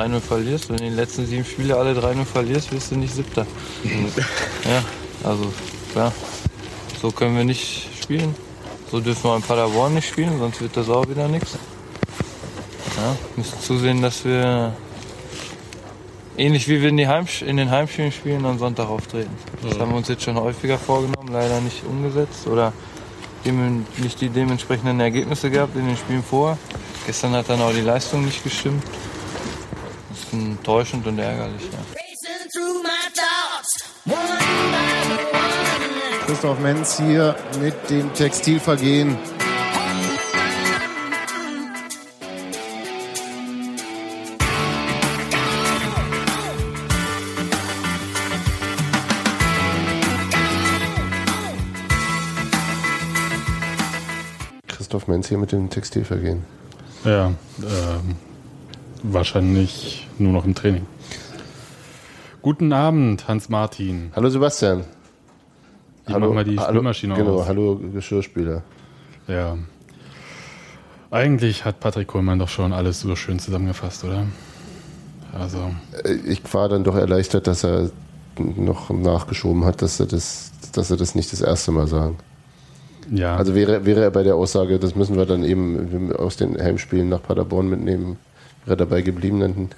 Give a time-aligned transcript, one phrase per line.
[0.00, 0.68] 3-0 verlierst.
[0.68, 3.46] Wenn du die letzten sieben Spiele alle 3-0 verlierst, wirst du nicht Siebter.
[3.84, 4.82] ja,
[5.28, 5.52] also,
[5.94, 6.12] ja.
[7.00, 8.34] So können wir nicht spielen.
[8.90, 11.56] So dürfen wir in Paderborn nicht spielen, sonst wird das auch wieder nichts.
[12.96, 14.74] Ja, müssen zusehen, dass wir
[16.36, 19.30] ähnlich wie wir in, in den Heimspielen spielen, am Sonntag auftreten.
[19.62, 22.72] Das haben wir uns jetzt schon häufiger vorgenommen, leider nicht umgesetzt oder
[23.96, 26.58] nicht die dementsprechenden Ergebnisse gehabt in den Spielen vor.
[27.06, 28.82] Gestern hat dann auch die Leistung nicht gestimmt.
[30.30, 31.62] Das ist enttäuschend und ärgerlich.
[31.72, 31.78] Ja.
[36.26, 39.18] Christoph Menz hier mit dem Textilvergehen.
[54.68, 56.44] Christoph Menz hier mit dem Textilvergehen.
[57.04, 58.16] Ja, ähm,
[59.02, 60.86] wahrscheinlich nur noch im Training.
[62.42, 64.12] Guten Abend, Hans-Martin.
[64.16, 64.84] Hallo Sebastian.
[66.08, 67.46] Ich mach mal die hallo, Spülmaschine Genau, aus.
[67.48, 68.62] hallo Geschirrspüler.
[69.28, 69.56] Ja.
[71.10, 74.26] Eigentlich hat Patrick Kohlmann doch schon alles so schön zusammengefasst, oder?
[75.32, 75.70] Also,
[76.04, 77.90] Äh, Ich war dann doch erleichtert, dass er
[78.38, 82.16] noch nachgeschoben hat, dass er das, dass er das nicht das erste Mal sagen.
[83.10, 83.36] ja.
[83.36, 87.08] Also wäre, wäre er bei der Aussage, das müssen wir dann eben aus den Heimspielen
[87.08, 88.16] nach Paderborn mitnehmen,
[88.66, 89.68] dabei geblieben, dann.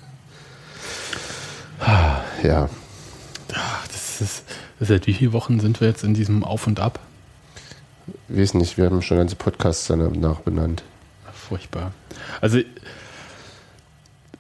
[2.43, 2.69] Ja,
[3.55, 4.45] Ach, das ist,
[4.81, 7.01] seit wie vielen Wochen sind wir jetzt in diesem Auf und Ab?
[8.29, 10.83] weiß nicht, wir haben schon ganze Podcasts danach benannt.
[11.33, 11.93] Furchtbar.
[12.41, 12.61] Also,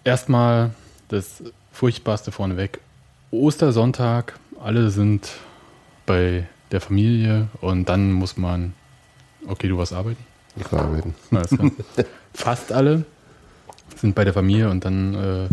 [0.05, 0.71] erstmal
[1.09, 2.81] das Furchtbarste vorneweg.
[3.31, 5.31] Ostersonntag, alle sind
[6.07, 8.75] bei der Familie und dann muss man.
[9.47, 10.25] Okay, du warst arbeiten?
[10.57, 11.15] Ich war arbeiten.
[12.35, 13.05] Fast alle
[13.97, 15.49] sind bei der Familie und dann äh,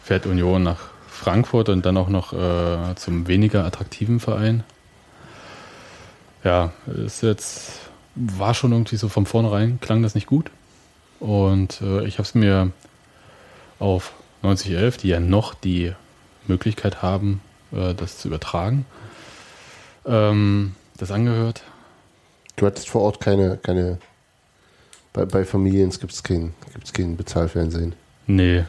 [0.00, 4.64] fährt Union nach Frankfurt und dann auch noch äh, zum weniger attraktiven Verein.
[6.42, 7.80] Ja, ist jetzt
[8.14, 10.50] war schon irgendwie so von vornherein klang das nicht gut
[11.20, 12.70] und äh, ich habe es mir
[13.78, 14.12] auf
[14.42, 15.92] 9011, die ja noch die
[16.46, 17.40] Möglichkeit haben,
[17.72, 18.86] äh, das zu übertragen,
[20.06, 21.62] ähm, das angehört.
[22.56, 23.98] Du hattest vor Ort keine, keine
[25.14, 27.94] bei, bei Familien gibt es kein, gibt's kein Bezahlfernsehen.
[28.26, 28.64] Nee,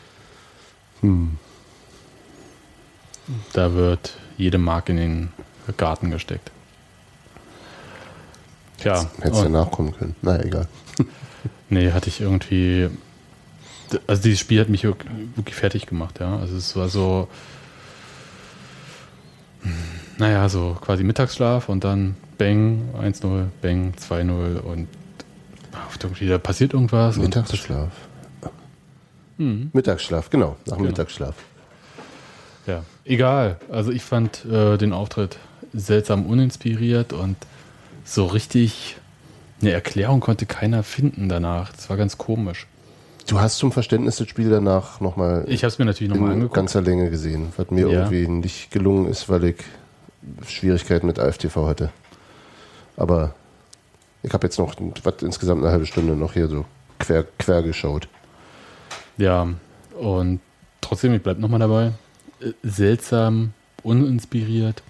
[1.01, 1.37] Hm.
[3.53, 5.29] Da wird jede Mark in den
[5.77, 6.51] Garten gesteckt.
[8.77, 10.15] Tja, Hättest ja und- nachkommen können.
[10.21, 10.67] Na egal.
[11.69, 12.89] nee, hatte ich irgendwie.
[14.07, 15.05] Also dieses Spiel hat mich wirk-
[15.35, 16.37] wirklich fertig gemacht, ja.
[16.37, 17.27] Also es war so.
[20.17, 24.87] Naja, so quasi Mittagsschlaf und dann Bang 1-0, Bang 2-0 und
[26.03, 27.17] irgendwie, da passiert irgendwas.
[27.17, 27.89] Mittagsschlaf.
[29.37, 29.69] Mhm.
[29.73, 30.89] Mittagsschlaf, genau, nach dem Genau.
[30.89, 31.35] Mittagsschlaf.
[32.67, 33.57] Ja, egal.
[33.69, 35.37] Also ich fand äh, den Auftritt
[35.73, 37.35] seltsam uninspiriert und
[38.05, 38.97] so richtig
[39.61, 41.71] eine Erklärung konnte keiner finden danach.
[41.73, 42.67] Das war ganz komisch.
[43.27, 46.33] Du hast zum Verständnis das Spiel danach nochmal Ich habe es mir natürlich nochmal in
[46.35, 46.55] angeguckt.
[46.55, 48.03] ganzer Länge gesehen, was mir Ja.
[48.09, 49.55] irgendwie nicht gelungen ist, weil ich
[50.47, 51.89] Schwierigkeiten mit AFTV hatte.
[52.97, 53.33] Aber
[54.25, 56.65] ich habe jetzt noch was, insgesamt eine halbe Stunde noch hier so
[56.99, 58.07] quer, quer geschaut.
[59.17, 59.47] Ja,
[59.99, 60.39] und
[60.81, 61.91] trotzdem, ich bleib nochmal dabei.
[62.41, 63.53] Äh, Seltsam,
[63.83, 64.81] uninspiriert,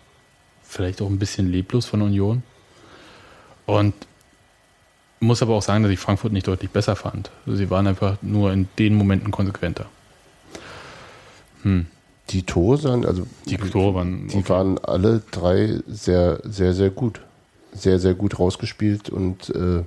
[0.64, 2.44] vielleicht auch ein bisschen leblos von Union.
[3.66, 3.94] Und
[5.20, 7.32] muss aber auch sagen, dass ich Frankfurt nicht deutlich besser fand.
[7.46, 9.86] Sie waren einfach nur in den Momenten konsequenter.
[11.64, 11.88] Hm.
[12.30, 14.28] Die Tore sahen, also Die Tore waren.
[14.28, 17.22] die waren alle drei sehr, sehr, sehr gut.
[17.76, 19.84] Sehr, sehr gut rausgespielt und äh,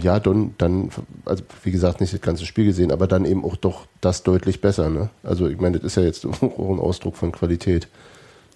[0.00, 0.90] ja, dann, dann,
[1.24, 4.60] also wie gesagt, nicht das ganze Spiel gesehen, aber dann eben auch doch das deutlich
[4.60, 4.88] besser.
[4.88, 5.10] Ne?
[5.22, 7.88] Also ich meine, das ist ja jetzt auch ein Ausdruck von Qualität,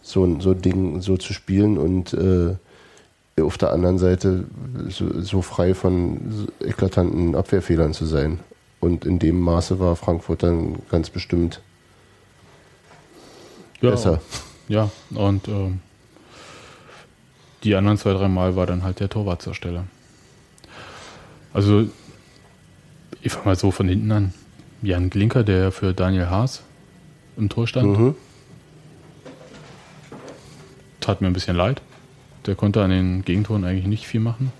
[0.03, 2.55] so, ein- so ein Ding so zu spielen und äh,
[3.43, 4.45] auf der anderen Seite
[4.89, 8.39] so, so frei von eklatanten Abwehrfehlern zu sein.
[8.81, 11.61] Und in dem Maße war Frankfurt dann ganz bestimmt
[13.81, 14.21] ja, besser.
[14.69, 15.81] Ja, und ähm,
[17.65, 19.85] die anderen zwei, drei Mal war dann halt der Torwart zur Stelle.
[21.53, 21.89] Also,
[23.23, 24.35] ich fange mal so von hinten an.
[24.83, 26.63] Jan Glinker, der für Daniel Haas
[27.37, 28.15] im Tor stand, Mhm.
[31.01, 31.81] tat mir ein bisschen leid.
[32.47, 34.53] Der konnte an den Gegentoren eigentlich nicht viel machen.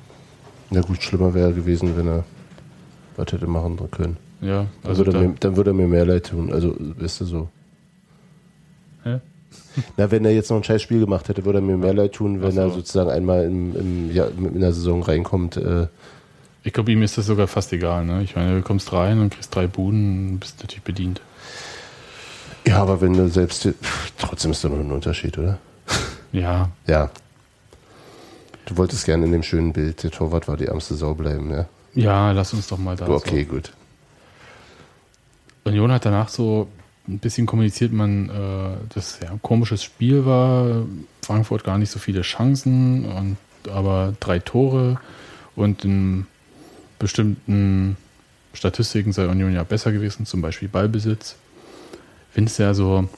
[0.71, 2.25] Na gut, schlimmer wäre gewesen, wenn er
[3.17, 4.17] was hätte machen können.
[4.41, 6.53] Ja, Dann, also würde, er da, mir, dann würde er mir mehr leid tun.
[6.53, 7.49] Also, weißt du so.
[9.97, 12.13] Na, wenn er jetzt noch ein scheiß Spiel gemacht hätte, würde er mir mehr leid
[12.13, 12.61] tun, wenn so.
[12.61, 15.89] er sozusagen einmal im, im, ja, in der Saison reinkommt, äh,
[16.63, 18.05] Ich glaube, ihm ist das sogar fast egal.
[18.05, 18.23] Ne?
[18.23, 21.21] Ich meine, du kommst rein und kriegst drei Buden und bist natürlich bedient.
[22.67, 23.69] Ja, aber wenn du selbst.
[24.19, 25.59] Trotzdem ist da noch ein Unterschied, oder?
[26.33, 27.11] Ja, Ja.
[28.67, 31.67] Du wolltest gerne in dem schönen Bild, der Torwart war die ärmste Sau bleiben, ja?
[31.93, 33.07] ja, lass uns doch mal da.
[33.09, 33.73] okay, gut.
[35.65, 35.71] So.
[35.71, 36.69] Union hat danach so
[37.09, 40.85] ein bisschen kommuniziert, man, äh, das ja ein komisches Spiel war.
[41.23, 43.37] Frankfurt gar nicht so viele Chancen, und,
[43.71, 45.01] aber drei Tore
[45.57, 46.27] und in
[46.99, 47.97] bestimmten
[48.53, 51.37] Statistiken sei Union ja besser gewesen, zum Beispiel Ballbesitz.
[52.31, 53.09] Findest du ja so.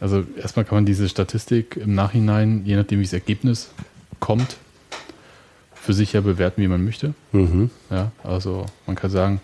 [0.00, 3.70] Also erstmal kann man diese Statistik im Nachhinein, je nachdem wie das Ergebnis
[4.18, 4.56] kommt,
[5.74, 7.14] für sich ja bewerten, wie man möchte.
[7.32, 7.70] Mhm.
[7.90, 9.40] Ja, also man kann sagen,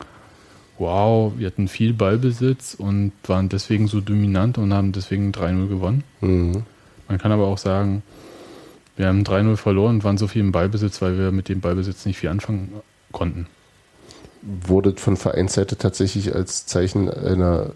[0.78, 6.04] wow, wir hatten viel Ballbesitz und waren deswegen so dominant und haben deswegen 3-0 gewonnen.
[6.20, 6.64] Mhm.
[7.08, 8.02] Man kann aber auch sagen,
[8.96, 12.04] wir haben 3-0 verloren und waren so viel im Ballbesitz, weil wir mit dem Ballbesitz
[12.04, 12.72] nicht viel anfangen
[13.12, 13.46] konnten.
[14.42, 17.70] Wurde von Vereinsseite tatsächlich als Zeichen einer.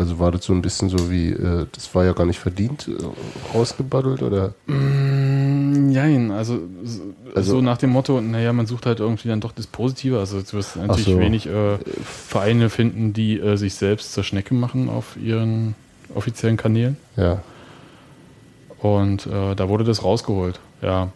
[0.00, 2.88] Also war das so ein bisschen so wie, äh, das war ja gar nicht verdient,
[2.88, 4.54] äh, rausgebaddelt oder?
[4.66, 7.02] Nein, also, so-
[7.34, 10.18] Also- so nach dem Motto, naja, man sucht halt irgendwie dann doch das Positive.
[10.18, 11.18] Also du wirst natürlich so.
[11.18, 15.74] wenig äh, Vereine finden, die äh, sich selbst zur Schnecke machen auf ihren
[16.14, 16.96] offiziellen Kanälen.
[17.16, 17.42] Ja.
[18.78, 21.10] Und äh, da wurde das rausgeholt, ja.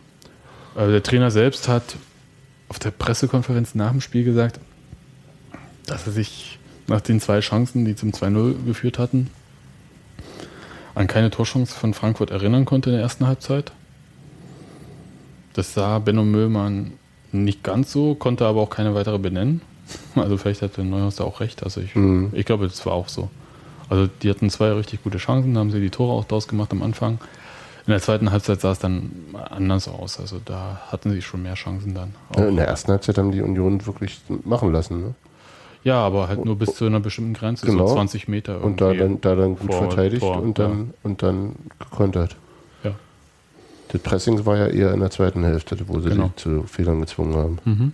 [0.77, 1.97] Äh, der Trainer selbst hat
[2.69, 4.61] auf der Pressekonferenz nach dem Spiel gesagt,
[5.87, 9.31] dass er sich nach den zwei Chancen, die zum 2-0 geführt hatten,
[10.95, 13.73] an keine Torchance von Frankfurt erinnern konnte in der ersten Halbzeit.
[15.55, 16.93] Das sah Benno Müllmann
[17.33, 19.61] nicht ganz so, konnte aber auch keine weitere benennen.
[20.15, 21.63] Also vielleicht hatte Neuhaus da auch recht.
[21.63, 22.31] Also ich, Mhm.
[22.33, 23.29] ich glaube, das war auch so.
[23.91, 26.73] Also die hatten zwei richtig gute Chancen, da haben sie die Tore auch draus gemacht
[26.73, 27.19] am Anfang.
[27.87, 29.11] In der zweiten Halbzeit sah es dann
[29.51, 30.19] anders aus.
[30.19, 32.15] Also da hatten sie schon mehr Chancen dann.
[32.37, 35.01] Ja, In der ersten Halbzeit haben die Union wirklich machen lassen.
[35.01, 35.15] Ne?
[35.85, 37.87] Ja, aber halt nur bis zu einer bestimmten Grenze, Genau.
[37.89, 38.63] so 20 Meter.
[38.65, 39.01] Und da irgendwie.
[39.03, 42.37] dann, da dann gut vor verteidigt Tor, und, dann, und dann gekontert.
[42.83, 42.93] Ja.
[43.89, 46.33] Das Pressing war ja eher in der zweiten Hälfte, wo sie Genau.
[46.37, 47.59] zu Fehlern gezwungen haben.
[47.67, 47.93] Mhm.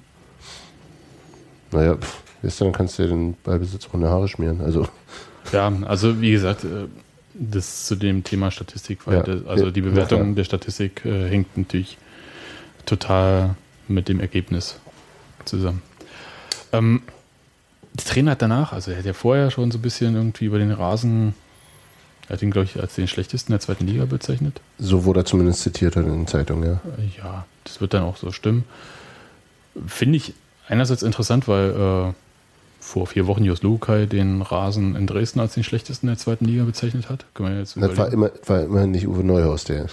[1.73, 2.23] Naja, pff,
[2.59, 4.61] dann kannst du dir den Ballbesitz auch in die Haare schmieren.
[4.61, 4.87] Also,
[5.53, 6.87] Ja, also wie gesagt, äh,
[7.35, 9.23] das zu dem Thema Statistik, weil Ja.
[9.23, 10.35] das, also Ja, die Bewertung ja.
[10.37, 11.99] der Statistik äh, hängt natürlich
[12.87, 13.57] total
[13.89, 14.79] mit dem Ergebnis
[15.45, 15.83] zusammen.
[16.73, 17.03] Ähm,
[18.05, 20.59] der Trainer hat danach, also er hat ja vorher schon so ein bisschen irgendwie über
[20.59, 21.35] den Rasen,
[22.29, 24.61] er hat ihn, glaube ich, als den schlechtesten der zweiten Liga bezeichnet.
[24.79, 26.81] so wurde er zumindest zitiert in den Zeitungen, ja.
[27.19, 28.65] Ja, das wird dann auch so stimmen.
[29.87, 30.35] Finde ich
[30.69, 32.13] einerseits interessant, weil äh,
[32.81, 36.65] vor vier Wochen Jos Lukai den Rasen in Dresden als den schlechtesten der zweiten Liga
[36.65, 37.27] bezeichnet hat.
[37.35, 39.87] Können wir jetzt Das war, immer, war immerhin nicht Uwe Neuhaus, der.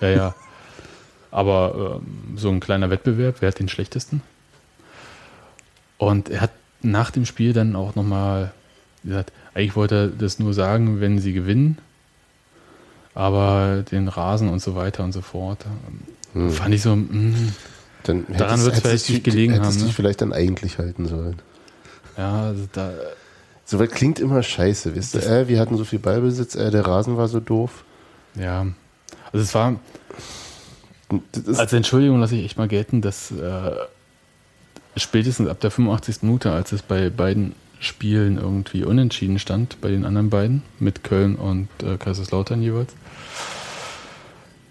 [0.00, 0.34] Ja, ja.
[1.30, 4.22] Aber ähm, so ein kleiner Wettbewerb, wer hat den schlechtesten?
[5.98, 6.50] Und er hat
[6.82, 8.52] nach dem Spiel dann auch nochmal
[9.04, 11.78] gesagt, eigentlich wollte er das nur sagen, wenn sie gewinnen.
[13.14, 15.64] Aber den Rasen und so weiter und so fort.
[15.66, 16.00] ähm,
[16.32, 16.50] Hm.
[16.52, 17.34] Fand ich so, mh,
[18.04, 19.92] Dann Daran hättest- wird's hättest vielleicht dich- nicht gelegen hättest haben, dich ne?
[19.94, 21.36] vielleicht dann eigentlich halten sollen.
[22.16, 22.92] ja, also da,
[23.64, 25.26] So was klingt immer scheiße, wisst ihr?
[25.26, 27.84] Äh, wir hatten so viel Ballbesitz, äh, der Rasen war so doof.
[28.36, 28.66] ja.
[29.32, 29.74] Also es war,
[31.56, 33.70] als Entschuldigung lasse ich echt mal gelten, dass äh,
[34.96, 36.22] spätestens ab der 85.
[36.22, 41.36] Minute, als es bei beiden Spielen irgendwie unentschieden stand, bei den anderen beiden, mit Köln
[41.36, 42.92] und äh, Kaiserslautern jeweils,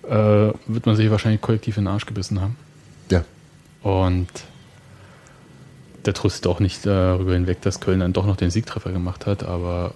[0.08, 2.56] äh, wird man sich wahrscheinlich kollektiv in den Arsch gebissen haben.
[3.12, 3.24] ja.
[3.82, 4.28] Und
[6.06, 9.44] der tröstet auch nicht darüber hinweg, dass Köln dann doch noch den Siegtreffer gemacht hat,
[9.44, 9.94] aber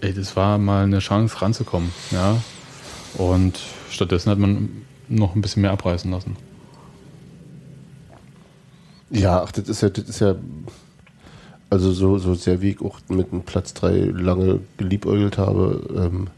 [0.00, 2.42] ey, das war mal eine Chance ranzukommen, ja.
[3.14, 3.58] Und
[3.90, 6.36] stattdessen hat man noch ein bisschen mehr abreißen lassen.
[9.10, 10.34] Ja, ach, das ist ja, das ist ja,
[11.70, 16.28] also so, so sehr wie ich auch mit dem Platz 3 lange geliebäugelt habe, ähm,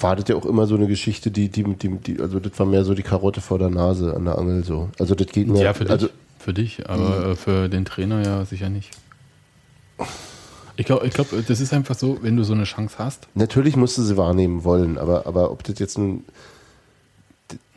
[0.00, 2.66] war das ja auch immer so eine Geschichte, die, die, die, die, also das war
[2.66, 4.90] mehr so die Karotte vor der Nase an der Angel so.
[4.98, 8.24] Also das geht mir, Ja, für dich, also für dich aber äh, für den Trainer
[8.24, 8.90] ja sicher nicht.
[10.76, 13.28] Ich glaube, ich glaub, das ist einfach so, wenn du so eine Chance hast.
[13.34, 16.24] Natürlich musste sie wahrnehmen wollen, aber, aber ob das jetzt nun.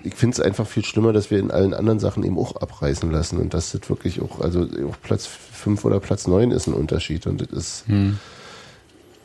[0.08, 3.12] Ich finde es einfach viel schlimmer, dass wir in allen anderen Sachen eben auch abreißen
[3.12, 6.74] lassen und dass das wirklich auch, also auch Platz 5 oder Platz 9 ist ein
[6.74, 7.86] Unterschied und das ist.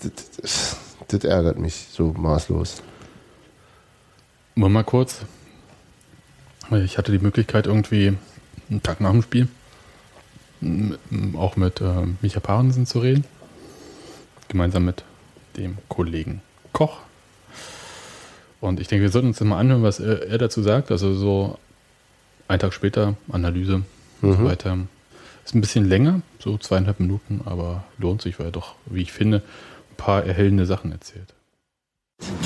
[0.03, 0.77] Das, das,
[1.09, 2.83] das ärgert mich so maßlos.
[4.57, 5.21] Nur mal kurz.
[6.85, 8.17] Ich hatte die Möglichkeit, irgendwie
[8.69, 9.49] einen Tag nach dem Spiel
[11.37, 13.25] auch mit äh, Micha Parensen zu reden.
[14.49, 15.05] Gemeinsam mit
[15.57, 17.01] dem Kollegen Koch.
[18.63, 20.93] Und ich denke, wir sollten uns das mal anhören, was er, er dazu sagt.
[20.93, 21.59] Also so
[22.47, 23.83] einen Tag später, Analyse
[24.23, 24.79] und so weiter.
[25.45, 29.11] Ist ein bisschen länger, so zweieinhalb Minuten, aber lohnt sich, weil er doch, wie ich
[29.11, 29.39] finde,
[29.91, 31.35] ein paar erhellende Sachen erzählt.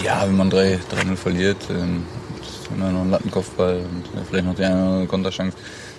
[0.02, 2.04] Ja, wenn man 3-0 verliert, ähm,
[2.40, 5.54] ist immer noch ein Lattenkopfball und vielleicht noch die eine oder andere Konterchance.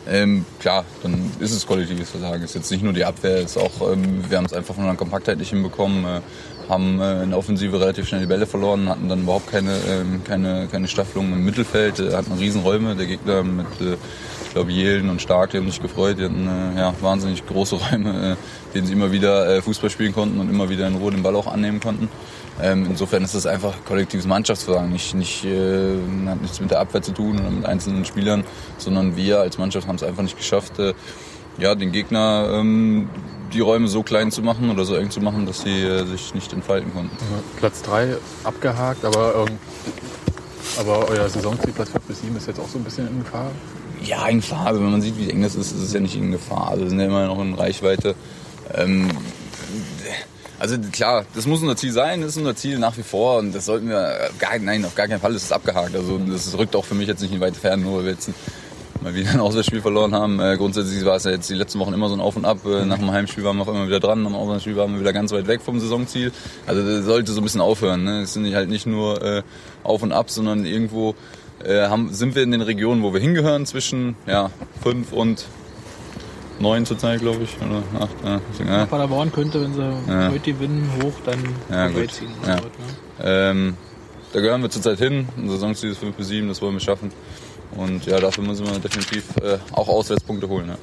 [0.10, 2.44] Ähm, klar, dann ist es kollektives Versagen.
[2.44, 4.96] Ist jetzt nicht nur die Abwehr, ist auch, ähm, wir haben es einfach von der
[4.96, 6.22] Kompaktheit nicht hinbekommen, äh,
[6.70, 10.22] haben äh, in der Offensive relativ schnell die Bälle verloren, hatten dann überhaupt keine, ähm,
[10.24, 12.96] keine, keine Staffelung im Mittelfeld, äh, hatten Riesenräume.
[12.96, 13.98] Der Gegner mit, äh,
[14.58, 18.32] glaube, Jelen und Stark, die haben sich gefreut, die hatten äh, ja, wahnsinnig große Räume,
[18.32, 21.22] äh, denen sie immer wieder äh, Fußball spielen konnten und immer wieder in Ruhe den
[21.22, 22.10] Ball auch annehmen konnten.
[22.60, 25.96] Ähm, insofern ist das einfach kollektives Mannschaftsversagen, nicht, nicht, äh,
[26.26, 28.44] hat nichts mit der Abwehr zu tun oder mit einzelnen Spielern,
[28.80, 30.96] sondern wir als Mannschaft haben es einfach nicht geschafft, äh,
[31.60, 33.10] ja, den Gegner ähm,
[33.54, 36.34] die Räume so klein zu machen oder so eng zu machen, dass sie äh, sich
[36.34, 37.16] nicht entfalten konnten.
[37.58, 39.60] Platz 3 abgehakt, aber, ähm,
[40.80, 43.52] aber euer Saisonziel Platz 5 bis 7 ist jetzt auch so ein bisschen in Gefahr.
[44.04, 44.68] Ja, in Gefahr.
[44.68, 46.70] Also wenn man sieht, wie eng das ist, ist es ja nicht in Gefahr.
[46.70, 48.16] Also wir sind ja immer noch in Reichweite.
[48.74, 49.10] Ähm,
[50.60, 53.54] also klar, das muss unser Ziel sein, das ist unser Ziel nach wie vor und
[53.54, 55.96] das sollten wir, gar, nein, auf gar keinen Fall ist es abgehakt.
[55.96, 58.32] Also das rückt auch für mich jetzt nicht in weite Ferne, nur weil wir jetzt
[59.02, 60.40] mal wieder ein Auswärtsspiel verloren haben.
[60.40, 62.60] Äh, grundsätzlich war es ja jetzt die letzten Wochen immer so ein Auf und Ab.
[62.66, 65.00] Äh, nach dem Heimspiel waren wir auch immer wieder dran, nach dem Auswärtsspiel waren wir
[65.00, 66.32] wieder ganz weit weg vom Saisonziel.
[66.66, 68.04] Also das sollte so ein bisschen aufhören.
[68.04, 68.22] Ne?
[68.22, 69.44] Es sind halt nicht nur äh,
[69.84, 71.14] Auf und Ab, sondern irgendwo
[71.64, 75.46] äh, haben, sind wir in den Regionen, wo wir hingehören, zwischen ja, fünf und
[76.60, 77.56] neun zurzeit, glaube ich.
[77.58, 78.42] Oder acht, ja.
[78.52, 78.86] Deswegen, ja.
[78.86, 80.32] Paderborn könnte, wenn sie Ja.
[80.32, 81.94] heute gewinnen, hoch dann Ja, gut.
[81.96, 82.32] vorbeiziehen.
[82.46, 82.56] Ja.
[82.56, 82.62] Ne?
[83.24, 83.74] Ähm,
[84.34, 85.28] da gehören wir zurzeit hin.
[85.38, 87.12] Unser Saisonziel ist 5 bis 7, das wollen wir schaffen.
[87.76, 90.70] Und ja, dafür müssen wir definitiv äh, auch Auswärtspunkte holen.
[90.70, 90.78] Ja.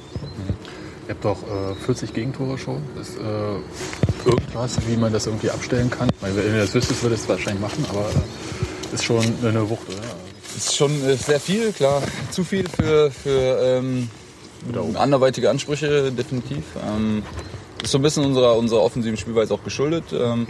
[1.07, 2.77] Ihr habt doch äh, 40 Gegentore schon.
[2.99, 6.09] Ist äh, irgendwas, wie man das irgendwie abstellen kann?
[6.21, 9.87] Weil wenn ihr das wüsstet, würde es wahrscheinlich machen, aber äh, ist schon eine Wucht,
[9.89, 10.14] oder?
[10.55, 12.01] Ist schon äh, sehr viel, klar.
[12.31, 14.09] Zu viel für, für ähm,
[14.95, 16.63] anderweitige Ansprüche, definitiv.
[16.87, 17.23] Ähm,
[17.83, 20.05] ist so ein bisschen unserer, unserer offensiven Spielweise auch geschuldet.
[20.11, 20.47] Ähm,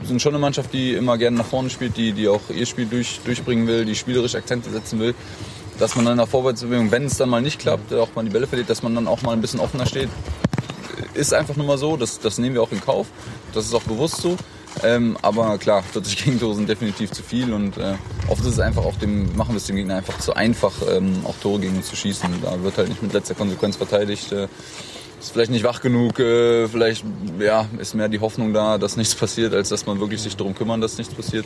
[0.00, 2.66] wir sind schon eine Mannschaft, die immer gerne nach vorne spielt, die, die auch ihr
[2.66, 5.14] Spiel durch, durchbringen will, die spielerisch Akzente setzen will.
[5.78, 8.30] Dass man dann in der Vorwärtsbewegung, wenn es dann mal nicht klappt, auch mal die
[8.30, 10.08] Bälle verliert, dass man dann auch mal ein bisschen offener steht.
[11.14, 13.06] Ist einfach nur mal so, das, das nehmen wir auch in Kauf.
[13.52, 14.36] Das ist auch bewusst so.
[14.82, 17.94] Ähm, aber klar, 40 Gegentore sind definitiv zu viel und äh,
[18.28, 21.24] oft ist es einfach auch dem, machen wir es dem Gegner einfach zu einfach, ähm,
[21.24, 22.28] auch Tore gegen uns zu schießen.
[22.42, 24.32] Da wird halt nicht mit letzter Konsequenz verteidigt.
[24.32, 24.48] Äh,
[25.20, 27.04] ist vielleicht nicht wach genug, äh, vielleicht
[27.40, 30.54] ja, ist mehr die Hoffnung da, dass nichts passiert, als dass man wirklich sich darum
[30.54, 31.44] kümmern, dass nichts passiert.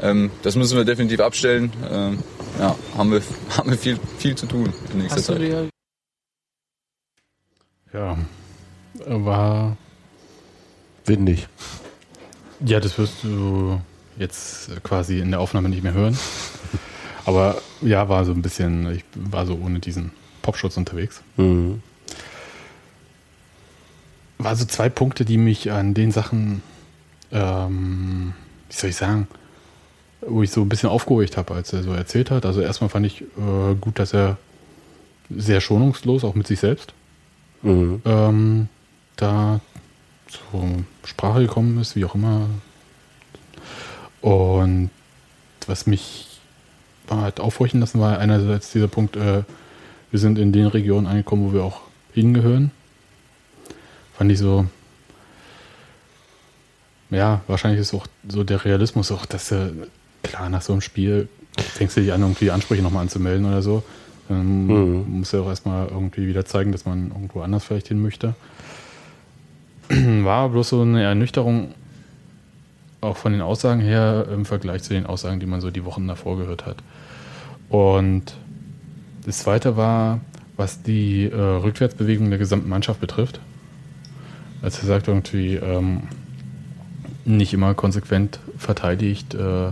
[0.00, 1.70] Ähm, das müssen wir definitiv abstellen.
[1.90, 2.18] Ähm,
[2.58, 3.20] ja, haben wir,
[3.56, 5.42] haben wir viel, viel zu tun in nächster Hast du Zeit.
[5.42, 5.68] dir
[7.92, 8.16] Ja,
[9.06, 9.76] war.
[11.04, 11.48] Windig.
[12.64, 13.80] Ja, das wirst du
[14.18, 16.16] jetzt quasi in der Aufnahme nicht mehr hören.
[17.24, 20.10] Aber ja, war so ein bisschen, ich war so ohne diesen
[20.42, 21.22] Popschutz unterwegs.
[21.36, 21.82] Mhm.
[24.38, 26.62] War so zwei Punkte, die mich an den Sachen,
[27.30, 28.32] ähm,
[28.68, 29.28] wie soll ich sagen,
[30.22, 32.44] wo ich so ein bisschen aufgeholt habe, als er so erzählt hat.
[32.46, 34.38] Also erstmal fand ich äh, gut, dass er
[35.34, 36.92] sehr schonungslos, auch mit sich selbst,
[37.62, 38.00] Mhm.
[38.06, 38.68] ähm,
[39.16, 39.60] da
[40.30, 40.64] zur
[41.04, 42.46] Sprache gekommen ist, wie auch immer.
[44.20, 44.90] Und
[45.66, 46.26] was mich
[47.08, 49.42] halt aufhorchen lassen, war einerseits dieser Punkt, äh,
[50.10, 51.80] wir sind in den Regionen angekommen, wo wir auch
[52.12, 52.70] hingehören.
[54.16, 54.66] Fand ich so,
[57.10, 59.70] ja, wahrscheinlich ist auch so der Realismus auch, dass äh,
[60.22, 63.82] klar nach so einem Spiel fängst du dich an, irgendwie Ansprüche nochmal anzumelden oder so.
[64.28, 65.18] Dann Mhm.
[65.18, 68.34] muss ja auch erstmal irgendwie wieder zeigen, dass man irgendwo anders vielleicht hin möchte.
[70.24, 71.74] War bloß so eine Ernüchterung,
[73.00, 76.06] auch von den Aussagen her, im Vergleich zu den Aussagen, die man so die Wochen
[76.06, 76.76] davor gehört hat.
[77.68, 78.34] Und
[79.26, 80.20] das zweite war,
[80.56, 83.40] was die äh, Rückwärtsbewegung der gesamten Mannschaft betrifft.
[84.62, 86.02] Als er sagt, irgendwie ähm,
[87.24, 89.70] nicht immer konsequent verteidigt, äh,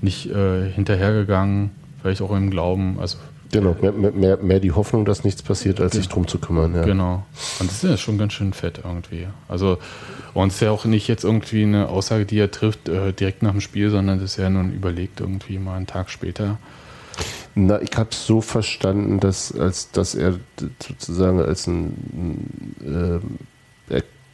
[0.00, 1.70] nicht äh, hinterhergegangen,
[2.00, 3.18] vielleicht auch im Glauben, also
[3.52, 6.74] Genau, mehr, mehr- mehr, die Hoffnung, dass nichts passiert, als sich drum zu kümmern.
[6.74, 6.82] Ja.
[6.82, 7.24] Genau.
[7.58, 9.26] Und das ist ja schon ganz schön fett irgendwie.
[9.48, 9.78] Also,
[10.34, 13.42] und es ist ja auch nicht jetzt irgendwie eine Aussage, die er trifft, äh, direkt
[13.42, 16.58] nach dem Spiel, sondern das ist ja nun überlegt irgendwie mal einen Tag später.
[17.56, 20.34] Na, ich habe so verstanden, dass, als, dass er
[20.80, 23.20] sozusagen als eine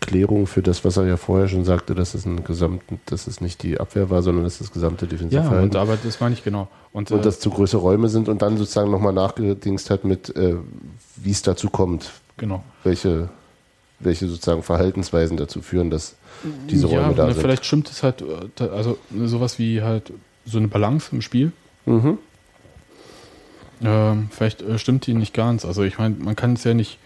[0.06, 3.40] Erklärung für das, was er ja vorher schon sagte, dass es ein Gesamt, dass es
[3.40, 6.44] nicht die Abwehr war, sondern dass das gesamte Ja, Defensivverhalten und, aber das war nicht
[6.44, 6.68] genau.
[6.92, 10.34] Und, und äh, dass zu größere Räume sind und dann sozusagen nochmal nachgedingst hat mit,
[10.36, 10.54] äh,
[11.16, 12.62] wie es dazu kommt, genau.
[12.84, 13.28] welche,
[13.98, 16.14] welche sozusagen Verhaltensweisen dazu führen, dass
[16.70, 17.40] diese ja, Räume da sind.
[17.40, 18.22] vielleicht stimmt es halt,
[18.60, 20.12] äh, also sowas wie halt
[20.44, 21.50] so eine Balance im Spiel.
[21.84, 22.18] Mhm.
[23.82, 25.64] Ähm, vielleicht äh, stimmt die nicht ganz.
[25.64, 26.98] Also ich meine, man kann es ja nicht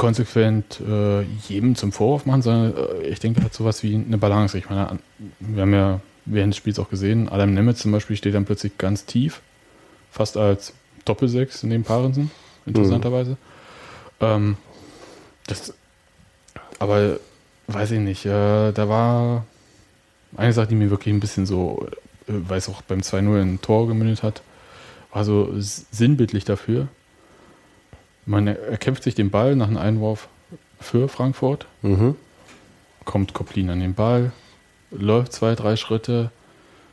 [0.00, 4.56] konsequent äh, jedem zum Vorwurf machen, sondern äh, ich denke, hat sowas wie eine Balance.
[4.56, 4.98] Ich meine,
[5.40, 8.78] wir haben ja während des Spiels auch gesehen, Adam Nemitz zum Beispiel steht dann plötzlich
[8.78, 9.42] ganz tief,
[10.10, 10.72] fast als
[11.04, 12.30] Doppelsechs neben Parensen,
[12.64, 13.36] interessanterweise.
[14.20, 14.56] Ähm,
[15.46, 15.74] das,
[16.78, 17.20] aber
[17.66, 19.44] weiß ich nicht, äh, da war
[20.34, 21.86] eine Sache, die mir wirklich ein bisschen so,
[22.26, 24.40] äh, weil es auch beim 2-0 in ein Tor gemündet hat,
[25.12, 26.88] war so sinnbildlich dafür.
[28.30, 30.28] Man erkämpft sich den Ball nach einem Einwurf
[30.80, 32.14] für Frankfurt, Mhm.
[33.04, 34.30] kommt Koplin an den Ball,
[34.92, 36.30] läuft zwei, drei Schritte,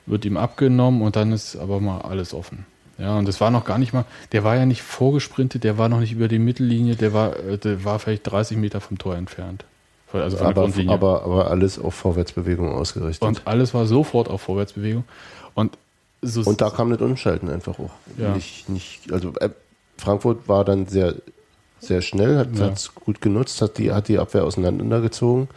[0.07, 2.65] wird ihm abgenommen und dann ist aber mal alles offen.
[2.97, 5.89] Ja, und das war noch gar nicht mal, der war ja nicht vorgesprintet, der war
[5.89, 9.15] noch nicht über die Mittellinie, der war, äh, der war vielleicht 30 Meter vom Tor
[9.15, 9.63] entfernt.
[10.13, 13.27] Also Aber, aber, aber alles auf Vorwärtsbewegung ausgerichtet.
[13.27, 15.03] Und alles war sofort auf Vorwärtsbewegung.
[15.53, 15.77] Und,
[16.23, 17.91] so Und da kam das Umschalten einfach auch.
[18.17, 18.33] Ja.
[18.33, 19.49] Nicht, nicht, also äh,
[19.97, 21.15] Frankfurt war dann sehr,
[21.79, 22.67] sehr schnell, hat Ja.
[22.69, 25.47] es gut genutzt, hat die, hat die Abwehr auseinandergezogen,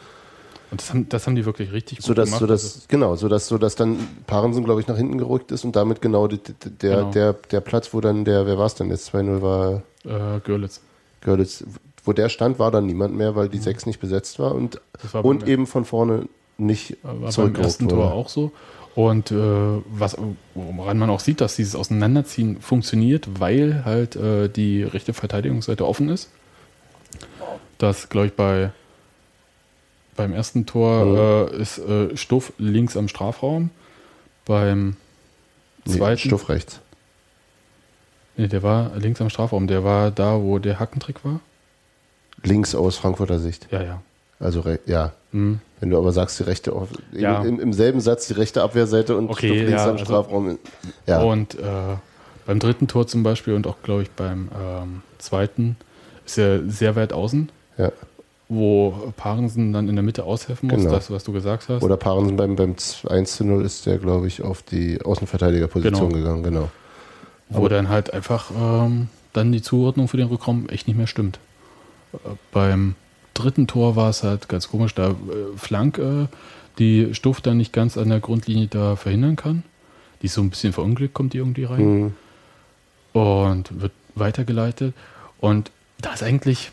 [0.72, 2.40] und das, haben, das haben die wirklich richtig gut sodass, gemacht.
[2.40, 6.28] sodass, genau, sodass, sodass dann Parensen, glaube ich, nach hinten gerückt ist und damit genau
[6.28, 6.38] die,
[6.80, 7.10] der, Genau.
[7.10, 10.40] Der, der Platz, wo dann der, wer war es denn jetzt, 2-0 war also, äh,
[10.44, 10.80] Görlitz.
[11.22, 11.64] Görlitz,
[12.04, 15.12] wo der stand, war dann niemand mehr, weil die 6 nicht besetzt war und, Mhm.
[15.12, 17.94] War und beim- eben von vorne nicht War beim zurückgerückt ersten wurde.
[17.96, 18.52] Tor auch so.
[18.94, 20.16] Und äh, was,
[20.54, 26.08] woran man auch sieht, dass dieses Auseinanderziehen funktioniert, weil halt äh, die rechte Verteidigungsseite offen
[26.08, 26.30] ist.
[27.78, 28.72] Das, glaube ich, bei
[30.16, 33.70] beim ersten Tor äh, ist äh, Stuff links am Strafraum.
[34.44, 34.96] Beim
[35.86, 36.18] Nee, zweiten.
[36.20, 36.80] Stuff rechts.
[38.36, 39.66] Nee, der war links am Strafraum.
[39.66, 41.40] Der war da, wo der Hackentrick war.
[42.42, 43.68] Links aus Frankfurter Sicht.
[43.70, 44.02] Ja, ja.
[44.40, 45.12] Also, ja.
[45.32, 45.60] Mhm.
[45.80, 46.72] Wenn du aber sagst, die rechte,
[47.12, 47.42] Ja.
[47.42, 50.58] im, im selben Satz die rechte Abwehrseite und Okay, links ja, am also- Strafraum.
[51.06, 51.62] Ja, Und äh,
[52.46, 55.76] beim dritten Tor zum Beispiel und auch, glaube ich, beim ähm, zweiten
[56.26, 57.92] ist er sehr weit außen, ja.
[58.48, 60.90] wo Parensen dann in der Mitte aushelfen muss, Genau.
[60.92, 61.82] das, was du gesagt hast.
[61.82, 62.74] Oder Parensen beim, beim
[63.08, 66.18] 1 zu 0 ist der, glaube ich, auf die Außenverteidigerposition Genau.
[66.18, 66.70] gegangen, genau.
[67.50, 71.38] wo dann halt einfach ähm, dann die Zuordnung für den Rückraum echt nicht mehr stimmt.
[72.12, 72.18] Äh,
[72.52, 72.94] beim
[73.40, 75.14] dritten Tor war es halt ganz komisch, da äh,
[75.56, 76.28] Flanke,
[76.78, 79.62] die Stuff dann nicht ganz an der Grundlinie da verhindern kann.
[80.22, 81.82] Die ist so ein bisschen verunglückt, kommt die irgendwie rein.
[81.82, 82.12] Mhm.
[83.12, 84.94] und wird weitergeleitet.
[85.40, 86.70] Und da ist eigentlich,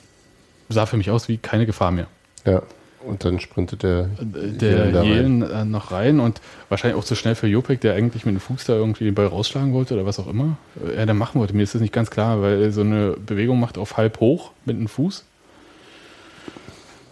[0.69, 2.07] sah für mich aus wie keine Gefahr mehr.
[2.45, 2.61] Ja.
[3.05, 5.07] Und dann sprintet der, Der da rein.
[5.07, 8.41] Jelen äh, noch rein und wahrscheinlich auch zu schnell für Jopek, der eigentlich mit dem
[8.41, 11.39] Fuß da irgendwie den Ball rausschlagen wollte oder was auch immer äh, er da machen
[11.39, 11.55] wollte.
[11.55, 14.51] Mir ist das nicht ganz klar, weil er so eine Bewegung macht auf halb hoch
[14.65, 15.23] mit dem Fuß.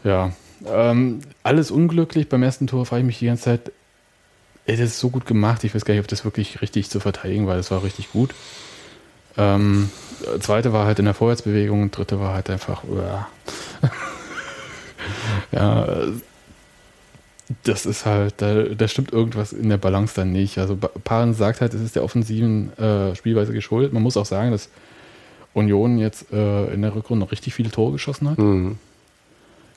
[0.06, 0.32] Ja,
[0.66, 2.30] ähm, alles unglücklich.
[2.30, 3.72] Beim ersten Tor frage ich mich die ganze Zeit,
[4.68, 5.64] ey, das ist so gut gemacht.
[5.64, 7.58] Ich weiß gar nicht, ob das wirklich richtig zu verteidigen war.
[7.58, 8.34] Das war richtig gut.
[9.38, 9.90] Ähm,
[10.24, 13.28] äh, zweite war halt in der Vorwärtsbewegung dritte war halt einfach, uah.
[15.52, 15.88] ja,
[17.64, 20.58] das ist halt, da, da stimmt irgendwas in der Balance dann nicht.
[20.58, 23.92] Also Paaren sagt halt, es ist der offensiven äh, Spielweise geschuldet.
[23.92, 24.70] Man muss auch sagen, dass
[25.54, 28.38] Union jetzt äh, in der Rückrunde noch richtig viele Tore geschossen hat.
[28.38, 28.78] Mhm.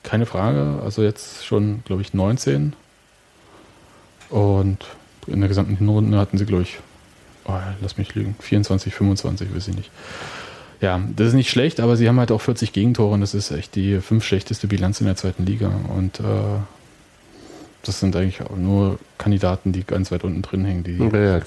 [0.09, 0.79] Keine Frage.
[0.83, 2.73] Also jetzt schon, glaube ich, 19.
[4.29, 4.85] Und
[5.27, 6.79] in der gesamten Hinrunde hatten sie, glaube ich,
[7.45, 9.91] oh, lass mich lügen, 24, 25, weiß ich nicht.
[10.81, 13.51] Ja, das ist nicht schlecht, aber sie haben halt auch 40 Gegentore und das ist
[13.51, 15.71] echt die fünf schlechteste Bilanz in der zweiten Liga.
[15.89, 16.23] Und äh,
[17.83, 21.41] das sind eigentlich auch nur Kandidaten, die ganz weit unten drin hängen, die Ja,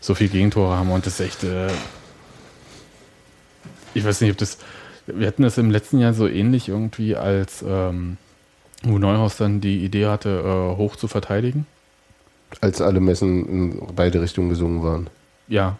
[0.00, 1.44] so viel Gegentore haben und das ist echt.
[1.44, 1.68] Äh,
[3.94, 4.58] ich weiß nicht, ob das.
[5.14, 8.16] Wir hatten das im letzten Jahr so ähnlich irgendwie, als ähm,
[8.86, 11.66] Uwe Neuhaus dann die Idee hatte, äh, hoch zu verteidigen.
[12.60, 15.08] Als alle Messen in beide Richtungen gesungen waren.
[15.48, 15.78] Ja.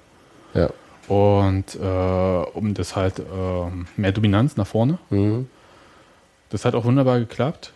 [0.55, 0.71] Ja.
[1.09, 4.99] Und äh, um das halt ähm, mehr Dominanz nach vorne.
[5.11, 5.49] Mhm.
[6.51, 7.73] Das hat auch wunderbar geklappt.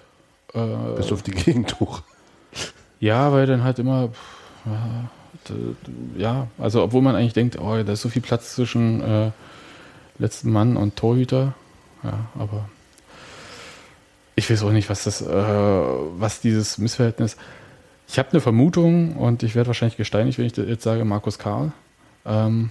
[0.53, 0.61] Äh,
[0.97, 2.03] Bis auf die Gegentore.
[3.01, 4.11] Ja, weil dann halt immer,
[6.17, 9.31] ja, also obwohl man eigentlich denkt, oh, da ist so viel Platz zwischen äh,
[10.19, 11.55] letzten Mann und Torhüter,
[12.03, 12.69] ja, aber
[14.37, 17.37] ich weiß auch nicht, was das, äh, was dieses Missverhältnis.
[18.09, 21.73] Ich habe eine Vermutung und ich werde wahrscheinlich gesteinigt, wenn ich jetzt sage, Markus Karl.
[22.27, 22.71] Ähm,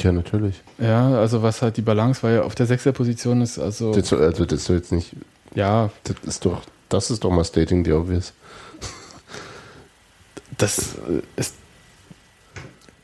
[0.00, 0.62] Ja, natürlich.
[0.78, 4.60] ja, also was halt die Balance, weil auf der Sechser-Position ist, also Das, also das
[4.60, 5.14] ist jetzt nicht.
[5.54, 8.32] ja, Das ist doch, das ist doch mal stating the obvious.
[10.58, 10.96] das
[11.36, 11.56] ist.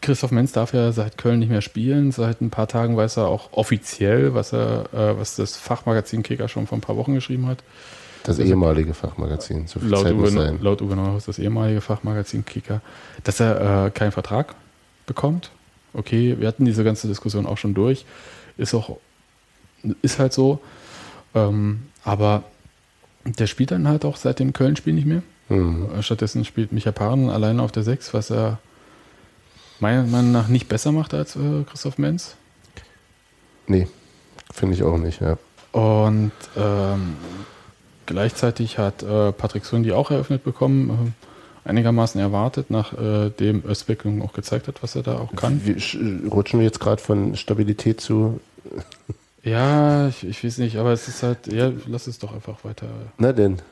[0.09, 2.13] Christoph Menz darf ja seit Köln nicht mehr spielen.
[2.13, 6.49] Seit ein paar Tagen weiß er auch offiziell, was er, äh, was das Fachmagazin Kicker
[6.49, 7.59] schon vor ein paar Wochen geschrieben hat.
[8.23, 9.67] Das Also- ehemalige Fachmagazin.
[9.67, 10.59] So viel Laut Zeit Uwe, sein.
[10.63, 12.81] laut Uwe Neuhaus, das ehemalige Fachmagazin Kicker,
[13.23, 14.55] dass er äh, keinen Vertrag
[15.07, 15.51] bekommt.
[15.93, 18.07] okay, wir hatten diese ganze Diskussion auch schon durch.
[18.57, 18.97] Ist auch,
[20.01, 20.59] ist halt so.
[21.35, 22.45] Ähm, aber
[23.25, 25.23] der spielt dann halt auch seit dem Köln-Spiel nicht mehr.
[25.51, 25.89] Mhm.
[26.01, 28.59] Stattdessen spielt Micha Paaren alleine auf der 6, was er
[29.81, 32.37] meiner Meinung nach nicht besser macht als äh, Christoph Menz.
[33.67, 33.87] Nee,
[34.53, 35.37] finde ich auch nicht, ja.
[35.73, 37.17] Und ähm,
[38.07, 41.13] gleichzeitig hat äh, Patrick Sundi auch eröffnet bekommen,
[41.65, 45.61] äh, einigermaßen erwartet, nachdem äh, Özbek nun auch gezeigt hat, was er da auch kann.
[45.61, 48.41] Sch- rutschen wir jetzt gerade von Stabilität zu.
[49.45, 52.87] Ja, ich, ich weiß nicht, aber es ist halt, ja, lass es doch einfach weiter.
[53.19, 53.63] Na denn.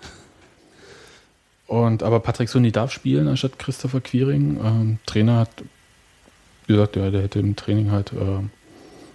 [1.66, 4.59] Und aber Patrick Sundi darf spielen anstatt Christopher Quiring.
[4.64, 5.51] Ähm, Trainer hat
[6.66, 8.50] wie gesagt, ja, der hätte im Training halt äh, ein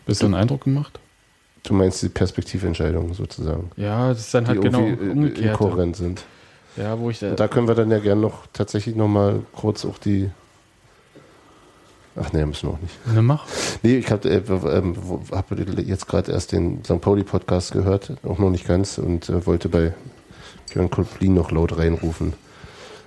[0.06, 1.00] bisschen Eindruck gemacht.
[1.64, 3.70] Du meinst die Perspektiventscheidungen sozusagen.
[3.78, 5.46] Ja, das ist dann Die halt genau irgendwie äh, umgekehrt.
[5.52, 6.24] inkohärent sind.
[6.78, 9.98] Ja, wo ich da, da können wir dann ja gerne noch tatsächlich nochmal kurz auch
[9.98, 10.30] die.
[12.16, 13.14] Ach nee, müssen wir auch nicht.
[13.14, 13.46] ne, mach.
[13.84, 14.96] Nee, ich habe äh, ähm,
[15.32, 17.00] hab jetzt gerade erst den St.
[17.00, 19.94] Pauli-Podcast gehört, auch noch nicht ganz, und äh, wollte bei
[20.74, 22.34] Björn Koplin noch laut reinrufen.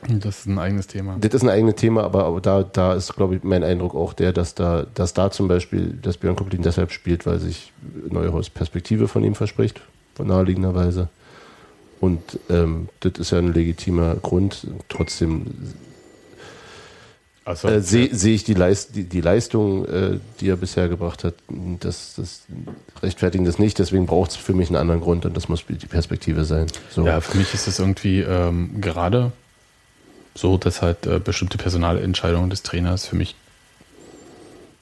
[0.09, 1.17] Das ist ein eigenes Thema.
[1.21, 4.13] Das ist ein eigenes Thema, aber, aber da, da ist, glaube ich, mein Eindruck auch
[4.13, 7.73] der, dass da, dass da zum Beispiel, dass Björn Koplin deshalb spielt, weil sich
[8.11, 9.81] Neuhaus Perspektive von ihm verspricht,
[10.15, 11.09] von naheliegenderweise.
[12.01, 14.67] Und ähm, das ist ja ein legitimer Grund.
[14.91, 15.47] Trotzdem
[17.47, 21.25] Also, äh, sehe seh ich die, Leist, die, die Leistung, äh, die er bisher gebracht
[21.25, 21.35] hat,
[21.81, 22.43] das, das
[23.03, 23.79] rechtfertigen das nicht.
[23.79, 26.67] Deswegen braucht es für mich einen anderen Grund und das muss die Perspektive sein.
[26.91, 27.07] So.
[27.07, 29.33] Ja, für mich ist es irgendwie ähm, gerade
[30.35, 33.37] so, dass halt äh, bestimmte Personalentscheidungen des Trainers für mich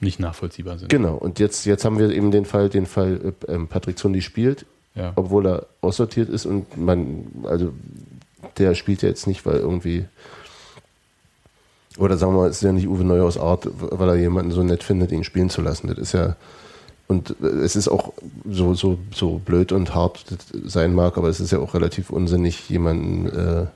[0.00, 0.88] nicht nachvollziehbar sind.
[0.88, 1.14] Genau.
[1.14, 4.64] Und jetzt, jetzt haben wir eben den Fall, den Fall, äh, ähm, Patrick Zundi spielt,
[4.94, 5.12] Ja.
[5.16, 7.72] obwohl er aussortiert ist und man, also
[8.58, 10.04] der spielt ja jetzt nicht, weil irgendwie
[11.98, 14.62] oder sagen wir mal, es ist ja nicht Uwe Neuhaus Art, weil er jemanden so
[14.62, 15.88] nett findet, ihn spielen zu lassen.
[15.88, 16.36] Das ist ja
[17.06, 18.12] und äh, es ist auch
[18.50, 20.24] so so so blöd und hart
[20.64, 23.66] sein mag, aber es ist ja auch relativ unsinnig, jemanden äh,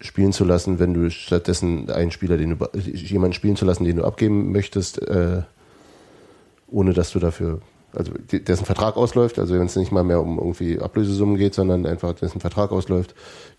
[0.00, 3.96] spielen zu lassen, wenn du stattdessen einen Spieler, den du jemanden spielen zu lassen, den
[3.96, 5.42] du abgeben möchtest, äh,
[6.68, 7.60] ohne dass du dafür,
[7.94, 11.54] also de- dessen Vertrag ausläuft, also wenn es nicht mal mehr um irgendwie Ablösesummen geht,
[11.54, 13.14] sondern einfach dessen Vertrag ausläuft,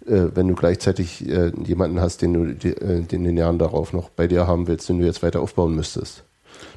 [0.06, 3.58] äh, wenn du gleichzeitig äh, jemanden hast, den du die, äh, den in den Jahren
[3.58, 6.23] darauf noch bei dir haben willst, den du jetzt weiter aufbauen müsstest.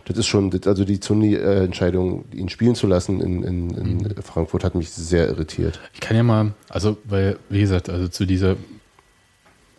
[0.05, 4.75] Das ist schon, also die Zuni-Entscheidung, ihn spielen zu lassen in, in, in Frankfurt, hat
[4.75, 5.81] mich sehr irritiert.
[5.95, 8.57] Ich kann ja mal, also, weil, wie gesagt, also zu dieser,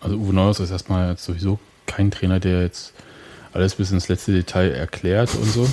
[0.01, 2.93] also Uwe Neuhaus ist erstmal jetzt sowieso kein Trainer, der jetzt
[3.53, 5.67] alles bis ins letzte Detail erklärt und so.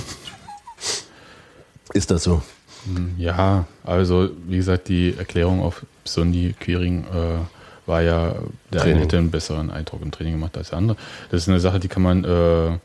[1.93, 2.41] Ist das so?
[2.85, 8.35] Hm, Ja, also wie gesagt, die Erklärung auf Sondi Queering äh, war ja,
[8.71, 8.95] der Training.
[8.95, 10.97] eine hätte einen besseren Eindruck im Training gemacht als der andere.
[11.31, 12.77] Das ist eine Sache, die kann man äh,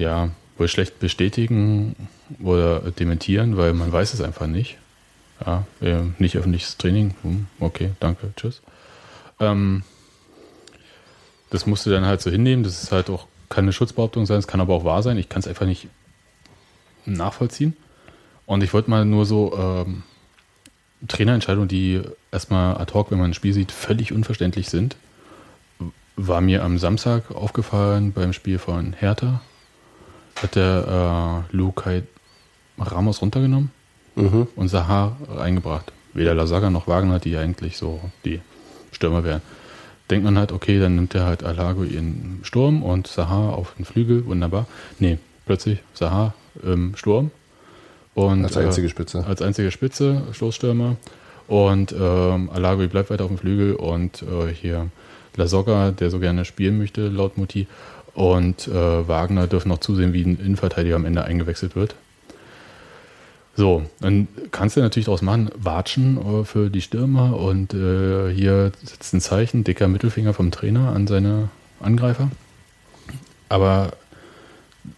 [0.00, 1.94] ja wohl schlecht bestätigen
[2.42, 4.78] oder dementieren, weil man weiß es einfach nicht.
[5.46, 8.62] Ja, äh, nicht öffentliches Training, hm, okay, danke, tschüss.
[9.40, 9.82] Ähm,
[11.52, 12.64] das musst du dann halt so hinnehmen.
[12.64, 15.18] Das ist halt auch keine Schutzbehauptung sein, es kann aber auch wahr sein.
[15.18, 15.86] Ich kann es einfach nicht
[17.04, 17.76] nachvollziehen.
[18.46, 20.02] Und ich wollte mal nur so ähm,
[21.08, 24.96] Trainerentscheidungen, die erstmal ad hoc, wenn man ein Spiel sieht, völlig unverständlich sind,
[26.16, 29.40] war mir am Samstag aufgefallen beim Spiel von Hertha.
[30.42, 32.02] Hat der äh, Lukai
[32.78, 33.70] Ramos runtergenommen
[34.14, 34.46] Mhm.
[34.56, 35.90] und Sahar reingebracht.
[36.12, 38.40] Weder Lasaga noch Wagner, die eigentlich so die
[38.90, 39.40] Stürmer wären.
[40.12, 43.86] Denkt man halt, okay, dann nimmt er halt Alago in Sturm und Sahar auf den
[43.86, 44.66] Flügel, wunderbar.
[44.98, 47.30] Nee, plötzlich Sahar im Sturm.
[48.14, 49.24] Und, Als einzige äh, Spitze.
[49.26, 50.96] als einzige Spitze, Stoßstürmer.
[51.48, 54.90] Und ähm, Alagui bleibt weiter auf dem Flügel und äh, hier
[55.36, 57.66] Lasogga, der so gerne spielen möchte, laut Mutti.
[58.12, 61.94] Und äh, Wagner dürfen noch zusehen, wie ein Innenverteidiger am Ende eingewechselt wird.
[63.54, 68.72] So, dann kannst du natürlich daraus machen, watschen äh, für die Stürmer und äh, hier
[68.82, 72.30] setzt ein Zeichen, dicker Mittelfinger vom Trainer an seine Angreifer.
[73.50, 73.92] Aber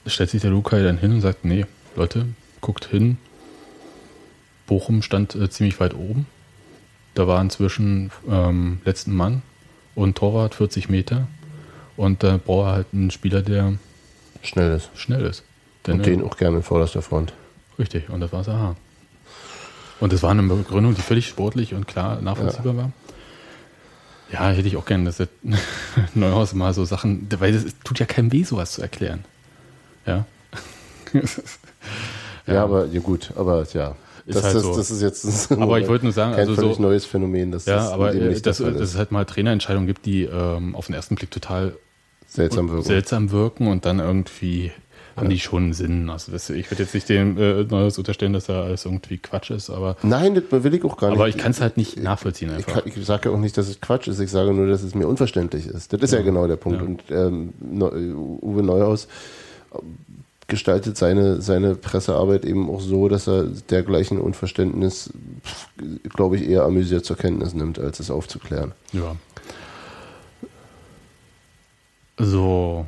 [0.06, 2.26] stellt sich der Lukai dann hin und sagt, nee, Leute,
[2.60, 3.18] guckt hin.
[4.66, 6.26] Bochum stand äh, ziemlich weit oben.
[7.14, 9.42] Da war inzwischen ähm, letzten Mann
[9.96, 11.26] und Torwart 40 Meter.
[11.96, 13.74] Und da braucht er halt einen Spieler, der
[14.42, 14.90] Schnell ist.
[14.94, 15.42] schnell ist.
[15.86, 17.32] Denn, Und den auch gerne in vorderster Front.
[17.78, 18.76] Richtig, und das war Sahar.
[20.00, 22.92] Und das war eine Begründung, die völlig sportlich und klar nachvollziehbar war.
[24.32, 25.22] Ja, hätte ich auch gerne, dass
[26.14, 29.24] Neuhaus mal so Sachen, weil das ist- tut ja keinem weh, sowas zu erklären.
[30.06, 30.24] Ja.
[32.46, 33.94] Ja, aber ja gut, aber ja.
[34.26, 34.76] Ist Das, halt das, so.
[34.76, 37.64] das ist jetzt Aber ich wollte nur sagen, kein also völlig so- neues Phänomen, dass
[37.66, 38.80] Ja, das aber eben äh, dass, dass ist.
[38.80, 41.74] es halt mal Trainerentscheidungen gibt, die ähm, auf den ersten Blick total
[42.34, 42.84] seltsam wirken.
[42.84, 44.72] seltsam wirken und dann irgendwie
[45.16, 46.10] haben die schon Sinn.
[46.10, 49.50] Also das, ich würde jetzt nicht dem äh, Neues unterstellen, dass da alles irgendwie Quatsch
[49.52, 51.16] ist, aber, Nein, das will ich auch gar nicht.
[51.18, 52.82] aber ich kann es halt nicht nachvollziehen Ich, einfach.
[52.82, 54.96] kann- ich sage ja auch nicht, dass es Quatsch ist, ich sage nur, dass es
[54.96, 55.92] mir unverständlich ist.
[55.92, 57.08] Das ist ja, genau der Punkt.
[57.08, 57.26] Ja.
[57.26, 59.06] Und ähm, Uwe Neuhaus
[60.46, 65.10] gestaltet seine, seine Pressearbeit eben auch so, dass er dergleichen Unverständnis,
[66.12, 68.72] glaube ich, eher amüsiert zur Kenntnis nimmt, als es aufzuklären.
[68.92, 69.14] Ja.
[72.18, 72.86] So,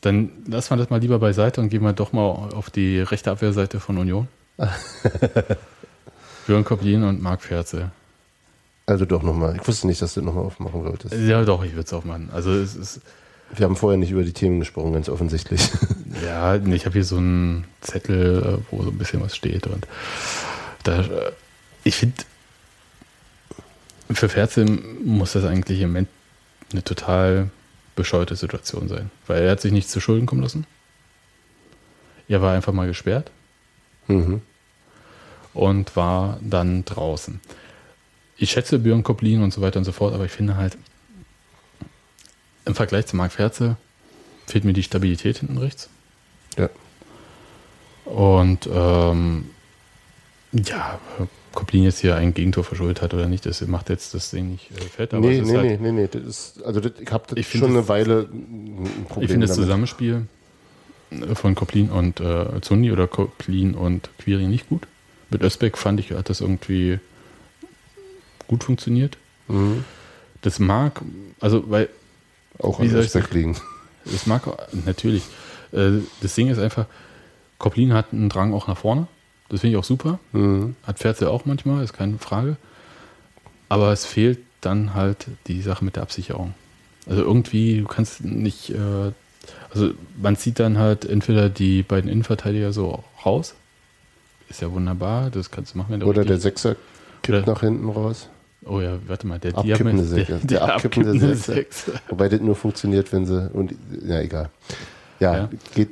[0.00, 3.30] dann lassen wir das mal lieber beiseite und gehen wir doch mal auf die rechte
[3.30, 4.28] Abwehrseite von Union.
[6.46, 7.92] Björn Koblin und Marc Ferze.
[8.86, 9.56] Also doch nochmal.
[9.56, 11.14] Ich wusste nicht, dass du nochmal aufmachen wolltest.
[11.14, 12.30] Ja, doch, ich würde es auch machen.
[12.32, 13.00] Also es ist,
[13.54, 15.70] Wir haben vorher nicht über die Themen gesprochen, ganz offensichtlich.
[16.24, 19.66] ja, nee, ich habe hier so einen Zettel, äh, wo so ein bisschen was steht
[19.66, 19.86] und
[20.82, 21.32] da, äh,
[21.84, 22.16] ich finde,
[24.10, 26.08] für Ferze muss das eigentlich im Moment
[26.72, 27.50] eine total
[27.94, 30.66] bescheuerte Situation sein, weil er hat sich nichts zu Schulden kommen lassen.
[32.28, 33.30] Er war einfach mal gesperrt.
[34.08, 34.40] mhm.
[35.54, 37.40] und war dann draußen.
[38.36, 40.76] Ich schätze Björn Koplin und so weiter und so fort, aber ich finde halt,
[42.64, 43.76] im Vergleich zu Marc Ferze
[44.46, 45.88] fehlt mir die Stabilität hinten rechts.
[46.56, 46.68] Ja.
[48.04, 49.50] Und ähm,
[50.52, 50.98] ja,
[51.54, 54.70] Koplin jetzt hier ein Gegentor verschuldet hat oder nicht, das macht jetzt das Ding nicht
[54.70, 56.08] äh, fett, aber Nee, es ist nee, halt, nee, nee, nee.
[56.10, 59.30] Das ist, also das, ich habe Ich schon finde eine das- Weile ein Problem ich
[59.30, 59.56] finde das.
[59.56, 60.26] Zusammenspiel
[61.34, 64.86] von Koplin und äh, Zundi oder Koplin und Quiri nicht gut.
[65.30, 66.98] Mit Özbeck fand ich, hat das irgendwie
[68.48, 69.18] gut funktioniert.
[69.48, 69.84] Mhm.
[70.40, 71.02] Das mag,
[71.40, 71.88] also, weil,
[72.58, 73.56] Auch an Respekt liegen.
[74.04, 74.42] das mag
[74.86, 75.22] natürlich.
[75.72, 76.86] Äh, das Ding ist einfach,
[77.58, 79.06] Koplin hat einen Drang auch nach vorne.
[79.52, 80.18] Das finde ich auch super.
[80.32, 80.74] Mhm.
[80.82, 82.56] Hat Ferze auch manchmal, ist keine Frage.
[83.68, 86.54] Aber es fehlt dann halt die Sache mit der Absicherung.
[87.06, 89.12] Also irgendwie, du kannst nicht, äh,
[89.72, 93.54] also man zieht dann halt entweder die beiden Innenverteidiger so raus.
[94.48, 96.76] Ist ja wunderbar, das kannst du machen, wenn du Oder der Sechser
[97.22, 98.28] kippt nach hinten raus.
[98.64, 100.38] Oh ja, warte mal, der Abkippende Sechser.
[100.38, 101.54] Der, Der abkippende Sechser.
[101.54, 101.92] Sechser.
[102.08, 103.50] Wobei das nur funktioniert, wenn sie.
[103.52, 103.74] Und,
[104.06, 104.50] ja, egal.
[105.20, 105.50] Ja, Ja.
[105.74, 105.90] geht.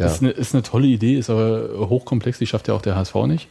[0.00, 0.06] Ja.
[0.06, 3.14] Ist, eine, ist eine tolle Idee, ist aber hochkomplex, die schafft ja auch der HSV
[3.26, 3.48] nicht.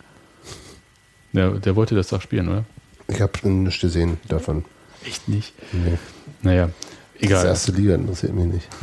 [1.34, 2.66] Der, der wollte das doch spielen, oder?
[3.08, 4.66] Ich habe nichts gesehen davon.
[5.06, 5.54] Echt nicht.
[5.72, 5.98] Nee.
[6.42, 6.70] Naja,
[7.16, 7.46] Das egal.
[7.46, 8.68] erste Liga interessiert mich nicht.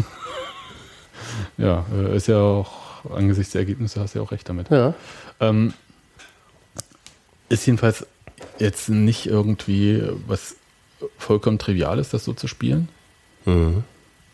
[1.58, 4.70] Ja, äh, ist ja auch angesichts der Ergebnisse hast du ja auch recht damit.
[4.70, 4.94] Ja.
[5.40, 5.72] Ähm,
[7.48, 8.06] ist jedenfalls
[8.58, 10.56] jetzt nicht irgendwie was
[11.18, 12.88] vollkommen Triviales, das so zu spielen,
[13.44, 13.84] Mhm.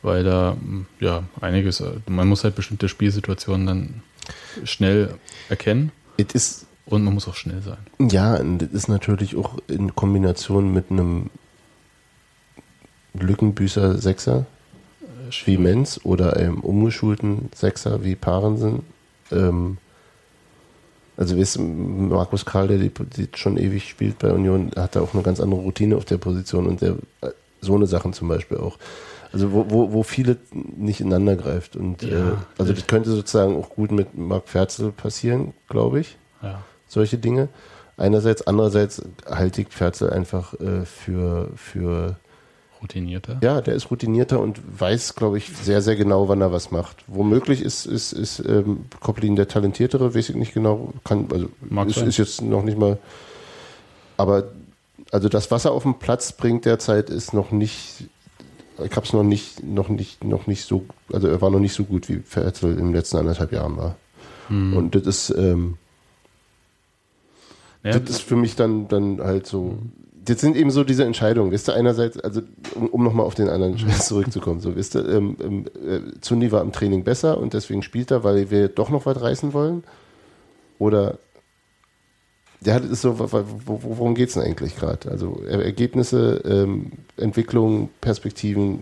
[0.03, 4.03] Weil da mh, ja einiges, äh, man muss halt bestimmte Spielsituationen dann
[4.65, 5.15] schnell
[5.49, 8.11] erkennen ist und man muss auch schnell sein.
[8.11, 11.31] Ja, und das ist natürlich auch in Kombination mit einem
[13.15, 14.47] Lückenbüßer Sechser
[15.45, 18.83] wie Menz oder einem umgeschulten Sechser wie Parensen.
[19.31, 19.79] Ähm,
[21.17, 25.15] also weißt, Markus Karl, der die, die schon ewig spielt bei Union, hat da auch
[25.15, 28.59] eine ganz andere Routine auf der Position und der äh, so eine Sachen zum Beispiel
[28.59, 28.79] auch.
[29.33, 31.77] Also wo, wo, wo viele nicht ineinander greift.
[31.77, 36.17] Und Ja, äh, also das könnte sozusagen auch gut mit Marc Ferzel passieren, glaube ich
[36.43, 36.63] Ja.
[36.89, 37.49] solche Dinge.
[37.97, 42.17] Einerseits, andererseits halte ich Ferzel einfach äh, für, für,
[42.81, 43.39] Routinierter.
[43.45, 47.05] ja, der ist routinierter und weiß, glaube ich, sehr, sehr genau, wann er was macht.
[47.07, 51.89] Womöglich ist, ist, ist ähm, Koplin der Talentiertere, weiß ich nicht genau, kann, also Mag
[51.89, 52.99] ist, ist jetzt noch nicht mal,
[54.17, 54.49] aber
[55.13, 58.09] also das, was er auf den Platz bringt derzeit, ist noch nicht,
[58.79, 61.75] ich habe es noch nicht, noch nicht, noch nicht so, also er war noch nicht
[61.75, 63.97] so gut, wie Ferzel in den letzten anderthalb Jahren war.
[64.49, 64.77] Hm.
[64.77, 65.77] Und das ist, ähm,
[67.85, 69.79] Ja, das ist für mich dann, dann halt so.
[70.25, 71.53] Das sind eben so diese Entscheidungen.
[71.53, 72.43] Weißt du, einerseits, also
[72.77, 76.53] um, um nochmal auf den anderen Scheiß zurückzukommen, so wisst ihr, ähm, ähm, äh, Zundi
[76.53, 79.83] war im Training besser und deswegen spielt er, weil wir doch noch was reißen wollen.
[80.79, 81.19] Oder
[82.65, 83.29] ja, das ist so, wo,
[83.67, 85.11] wo, worum geht es denn eigentlich gerade?
[85.11, 88.81] Also Er- Ergebnisse, ähm, Entwicklung, Perspektiven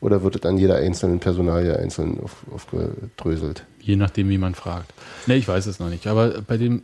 [0.00, 3.64] oder wird es an jeder einzelnen Personalie einzeln auf, aufgedröselt?
[3.80, 4.92] je nachdem, wie man fragt.
[5.26, 6.06] Ne, ich weiß es noch nicht.
[6.06, 6.82] Aber bei dem,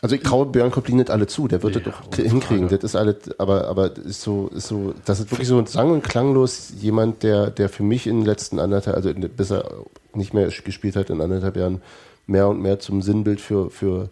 [0.00, 2.68] Also ich traue Björn Koplin nicht alle zu, der wird Ja, das doch hinkriegen.
[2.68, 2.78] Frage.
[2.78, 6.02] Das ist alles, aber, aber ist so, ist so, das ist wirklich so sang- und
[6.04, 9.68] klanglos jemand, der, der für mich in den letzten anderthalb, also bis er
[10.14, 11.80] nicht mehr gespielt hat in anderthalb Jahren,
[12.26, 14.08] mehr und mehr zum Sinnbild für, für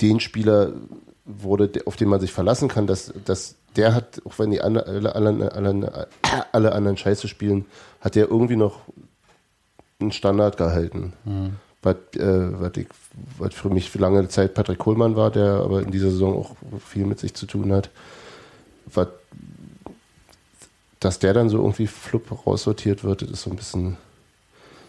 [0.00, 0.72] den Spieler
[1.24, 4.86] wurde, auf den man sich verlassen kann, dass, dass der hat, auch wenn die alle,
[4.86, 6.08] alle, alle,
[6.52, 7.64] alle, anderen Scheiße spielen,
[8.00, 8.80] hat der irgendwie noch
[10.00, 11.12] einen Standard gehalten.
[11.82, 12.86] Was, äh, was, ich,
[13.38, 16.56] was für mich für lange Zeit Patrick Kohlmann war, der aber in dieser Saison auch
[16.80, 17.90] viel mit sich zu tun hat.
[18.86, 19.08] Was,
[21.00, 23.96] dass der dann so irgendwie flupp raussortiert wird, das ist so ein bisschen.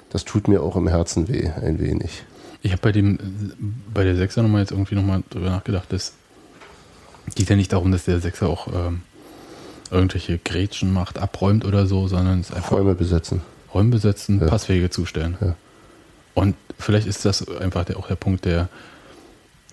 [0.10, 2.24] das tut mir auch im Herzen weh, ein wenig.
[2.64, 3.20] Ich habe bei dem,
[3.94, 6.14] bei der Sechser nochmal jetzt irgendwie nochmal drüber nachgedacht, das
[7.36, 9.02] geht ja nicht darum, dass der Sechser auch ähm,
[9.92, 13.42] irgendwelche Grätschen macht, abräumt oder so, sondern es ist einfach Räume besetzen.
[13.74, 14.48] Räume besetzen, Ja.
[14.48, 15.38] Passwege zustellen.
[15.42, 15.56] Ja.
[16.36, 18.70] Und vielleicht ist das einfach der, auch der Punkt, der,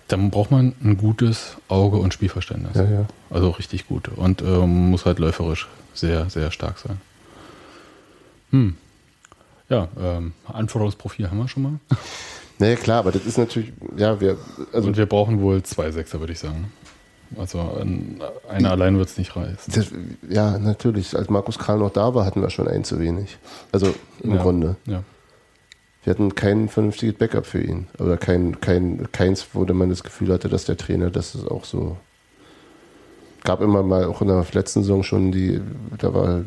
[0.09, 2.75] dann braucht man ein gutes Auge und Spielverständnis.
[2.75, 3.05] Ja, ja.
[3.29, 4.09] Also richtig gut.
[4.09, 6.99] Und ähm, muss halt läuferisch sehr, sehr stark sein.
[8.51, 8.75] Hm.
[9.69, 11.79] Ja, ähm, Anforderungsprofil haben wir schon mal.
[12.61, 14.37] Naja, klar, aber das ist natürlich, ja, wir,
[14.71, 16.71] also Und wir brauchen wohl zwei Sechser, würde ich sagen.
[17.37, 19.73] Also ein, einer allein wird es nicht reißen.
[19.73, 19.87] das,
[20.29, 23.37] ja, natürlich, als Markus Kral noch da war, hatten wir schon einen zu wenig.
[23.71, 24.41] Also im Ja.
[24.41, 24.75] Grunde.
[24.85, 25.03] Ja.
[26.03, 27.87] Wir hatten kein vernünftiges Backup für ihn.
[27.99, 31.65] Oder kein, kein, keins, wo man das Gefühl hatte, dass der Trainer das ist auch
[31.65, 31.97] so.
[33.43, 35.59] Gab immer mal, auch in der letzten Saison schon, die,
[35.97, 36.41] da war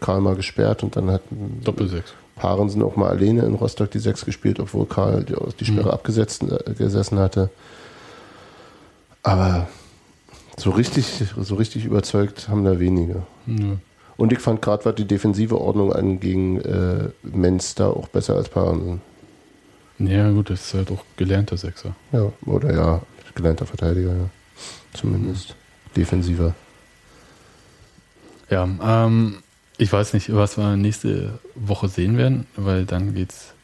[0.00, 1.22] Karl mal gesperrt und dann hat
[1.64, 2.12] Doppelsechs.
[2.36, 5.90] Paaren auch mal alleine in Rostock die Sechs gespielt, obwohl Karl die, die Sperre Mhm.
[5.90, 7.50] abgesetzt äh, gesessen hatte.
[9.22, 9.68] Aber
[10.56, 11.06] so richtig,
[11.38, 13.22] so richtig überzeugt haben da wenige.
[13.46, 13.76] Nö.
[14.16, 18.48] Und ich fand gerade, was die defensive Ordnung anging, äh, Menz da auch besser als
[18.48, 19.00] Paaren.
[19.98, 21.94] Ja, gut, das ist halt auch gelernter Sechser.
[22.12, 23.02] Ja, oder ja,
[23.34, 24.30] gelernter Verteidiger, ja.
[24.94, 25.54] Zumindest.
[25.96, 26.54] Defensiver.
[28.48, 29.36] Ja, ähm,
[29.78, 33.54] ich weiß nicht, was wir nächste Woche sehen werden, weil dann geht's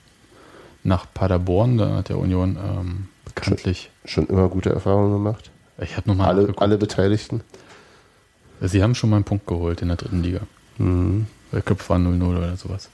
[0.82, 1.76] nach Paderborn.
[1.76, 3.90] Da hat der Union ähm, bekanntlich.
[4.04, 5.50] Schon immer gute Erfahrungen gemacht.
[5.78, 7.42] Ich habe nochmal Alle, alle Beteiligten.
[8.60, 10.40] Sie haben schon mal einen Punkt geholt in der dritten Liga.
[10.78, 11.26] Mhm.
[11.52, 12.88] Der Köpf war 0-0 oder sowas.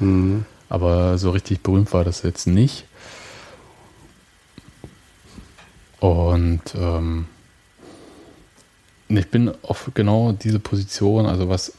[0.00, 0.44] Mhm.
[0.68, 2.84] Aber so richtig berühmt war das jetzt nicht.
[6.00, 7.26] Und ähm,
[9.08, 11.72] ich bin auf genau diese Position, also was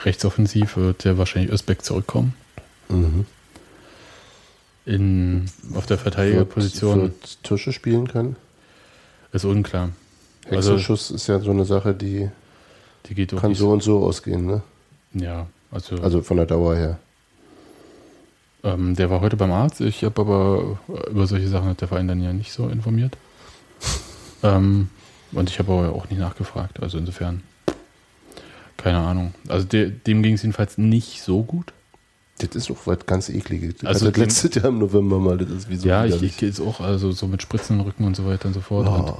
[0.00, 2.34] rechtsoffensiv wird ja wahrscheinlich Özbeck zurückkommen.
[2.88, 3.26] Mhm.
[4.84, 8.36] In, auf der Verteidigerposition Wird Tusche spielen können.
[9.32, 9.90] ist unklar.
[10.48, 12.30] Also Hexenschuss ist ja so eine Sache, die
[13.08, 14.62] die kann so und so ausgehen, ne?
[15.12, 16.98] Ja, also, Also von der Dauer her.
[18.64, 19.80] ähm, der war heute beim Arzt.
[19.80, 20.78] Ich habe aber
[21.10, 23.16] über solche Sachen hat der Verein dann ja nicht so informiert.
[24.42, 24.90] ähm,
[25.32, 26.82] und ich habe aber auch nicht nachgefragt.
[26.82, 27.42] Also insofern,
[28.76, 29.34] keine Ahnung.
[29.48, 31.72] Also de, dem ging es jedenfalls nicht so gut.
[32.38, 33.76] Das ist auch was ganz ekliges.
[33.80, 36.36] Also also das letztes Jahr im November mal, das ist wie so ja, ich, ich
[36.36, 38.86] gehe jetzt auch also so mit Spritzen im Rücken und so weiter und so fort.
[38.88, 39.18] Und, Oh.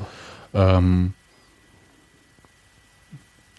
[0.55, 1.15] ähm,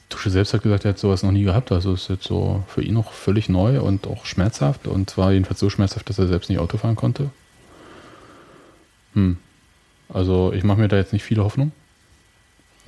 [0.09, 1.71] Tusche selbst hat gesagt, er hat sowas noch nie gehabt.
[1.71, 4.87] Also ist jetzt so für ihn noch völlig neu und auch schmerzhaft.
[4.87, 7.29] Und zwar jedenfalls so schmerzhaft, dass er selbst nicht Auto fahren konnte.
[9.13, 9.37] Hm.
[10.09, 11.71] Also ich mache mir da jetzt nicht viele Hoffnung.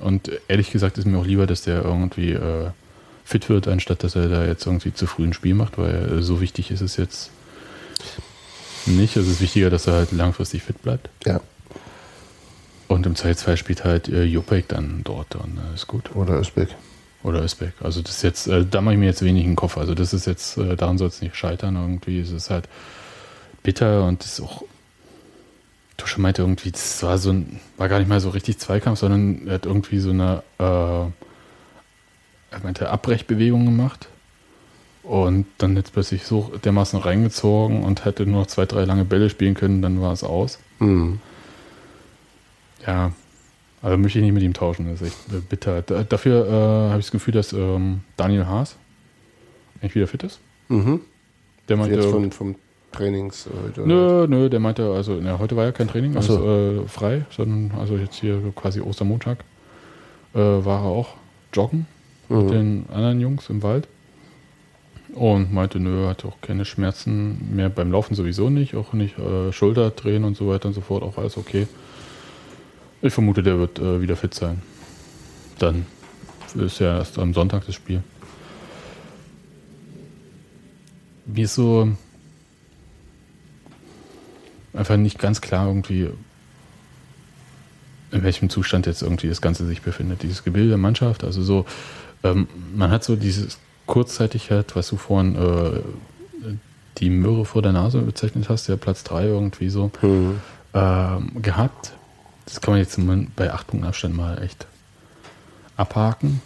[0.00, 2.70] Und ehrlich gesagt ist mir auch lieber, dass der irgendwie äh,
[3.24, 6.22] fit wird, anstatt dass er da jetzt irgendwie zu früh ein Spiel macht, weil äh,
[6.22, 7.30] so wichtig ist es jetzt
[8.86, 9.16] nicht.
[9.16, 11.10] Also es ist wichtiger, dass er halt langfristig fit bleibt.
[11.26, 11.40] Ja,
[12.88, 16.14] Und im Zweifelsfall spielt halt äh, Jopek dann dort und äh, ist gut.
[16.16, 16.68] oder Özbeck.
[17.22, 17.74] Oder Özbek.
[17.82, 19.76] Also das ist jetzt, äh, da mache ich mir jetzt wenig in den Kopf.
[19.76, 22.18] Also das ist jetzt, äh, daran soll es nicht scheitern irgendwie.
[22.20, 22.66] Es ist halt
[23.62, 24.64] bitter und ist auch.
[26.00, 29.46] Tusche meinte irgendwie, das war so ein, war gar nicht mal so richtig Zweikampf, sondern
[29.46, 34.08] er hat irgendwie so eine, äh, er meinte Abbrechbewegung gemacht
[35.02, 39.30] und dann jetzt plötzlich so dermaßen reingezogen und hätte nur noch zwei, drei lange Bälle
[39.30, 40.58] spielen können, dann war es aus.
[40.78, 41.20] Mhm.
[42.86, 43.12] Ja,
[43.82, 45.82] also möchte ich nicht mit ihm tauschen, das ist echt bitter.
[45.82, 48.76] Da, dafür äh, habe ich das Gefühl, dass ähm, Daniel Haas
[49.80, 50.40] eigentlich wieder fit ist.
[50.68, 51.00] Mhm.
[51.68, 52.56] Der meinte, Jetzt von, vom
[52.92, 53.86] Trainings heute.
[53.86, 56.18] nö, nö, der meinte, also na, heute war ja kein Training, so.
[56.18, 59.38] also äh, frei, sondern also jetzt hier quasi Ostermontag
[60.34, 61.08] äh, war er auch
[61.52, 61.86] joggen
[62.28, 62.48] mit Mhm.
[62.48, 63.88] den anderen Jungs im Wald.
[65.14, 69.50] Und meinte, nö, hatte auch keine Schmerzen mehr beim Laufen sowieso nicht, auch nicht äh,
[69.52, 71.66] Schulterdrehen und so weiter und so fort, auch alles okay.
[73.02, 74.62] Ich vermute, der wird äh, wieder fit sein.
[75.58, 75.86] Dann
[76.54, 78.04] ist ja erst am Sonntag das Spiel.
[81.26, 81.88] Mir ist so
[84.74, 86.10] einfach nicht ganz klar irgendwie,
[88.12, 90.22] in welchem Zustand jetzt irgendwie das Ganze sich befindet.
[90.22, 91.64] Dieses Gebilde der Mannschaft, also so,
[92.24, 95.80] ähm, man hat so dieses Kurzzeitigkeit, was du vorhin äh,
[96.98, 100.40] die Möhre vor der Nase bezeichnet hast, ja Platz 3 irgendwie so, Mhm.
[100.74, 101.92] ähm, gehabt.
[102.46, 102.98] Das kann man jetzt
[103.36, 104.66] bei 8 Punkten Abstand mal echt
[105.76, 106.42] abhaken.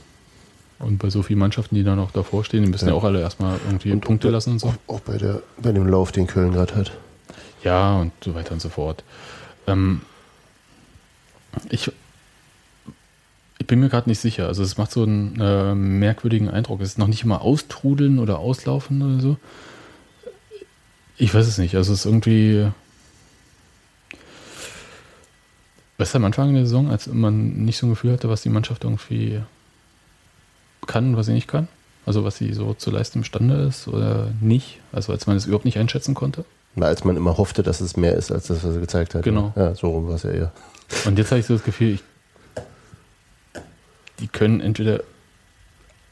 [0.79, 2.99] Und bei so vielen Mannschaften, die da noch davor stehen, die müssen ja, Ja.
[2.99, 4.69] auch alle erstmal irgendwie Und- Punkte lassen und so.
[4.87, 6.93] Auch, auch bei, der, bei dem Lauf, den Köln gerade hat.
[7.65, 9.03] Ja, und so weiter und so fort.
[9.67, 10.03] Ähm,
[11.71, 11.91] ich,
[13.59, 14.47] ich bin mir gerade nicht sicher.
[14.47, 16.83] Also es macht so einen äh, merkwürdigen Eindruck.
[16.83, 19.37] Es ist noch nicht mal austrudeln oder auslaufen oder so.
[21.17, 21.75] Ich weiß es nicht.
[21.75, 22.69] Also es ist irgendwie
[25.97, 28.85] besser am Anfang der Saison, als man nicht so ein Gefühl hatte, was die Mannschaft
[28.85, 29.41] irgendwie
[30.87, 31.69] kann und was sie nicht kann.
[32.05, 34.81] Also was sie so zu leisten imstande ist oder nicht.
[34.93, 36.45] Also als man es überhaupt nicht einschätzen konnte.
[36.77, 39.23] Na, als man immer hoffte, dass es mehr ist, als das, was er gezeigt hat.
[39.23, 39.53] Genau.
[39.57, 40.53] Ja, so rum war es ja eher.
[41.07, 42.03] Und jetzt habe ich so das Gefühl, ich,
[44.21, 45.03] die können entweder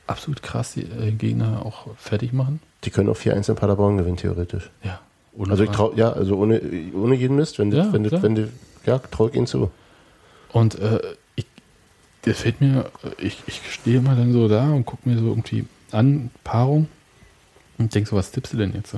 [0.06, 2.60] absolut krass die äh, Gegner auch fertig machen.
[2.84, 4.70] Die können auch 4-1 in Paderborn gewinnen, theoretisch.
[4.82, 5.00] Ja.
[5.48, 6.60] Also ich trau, ja, also ohne,
[6.94, 8.22] ohne jeden Mist, wenn, Ja, du, wenn, du, klar.
[8.22, 8.48] wenn du,
[8.84, 9.70] ja, trau ich ihnen zu.
[10.52, 11.00] Und äh,
[11.36, 11.46] ich,
[12.22, 15.64] das fällt mir, ich, ich stehe mal dann so da und gucke mir so irgendwie
[15.90, 16.88] an, Paarung
[17.78, 18.96] und denke so, was tippst du denn jetzt?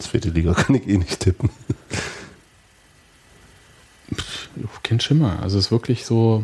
[0.00, 1.50] Zweite Liga kann ich eh nicht tippen.
[4.82, 5.40] Kein Schimmer.
[5.40, 6.42] Also es ist wirklich so,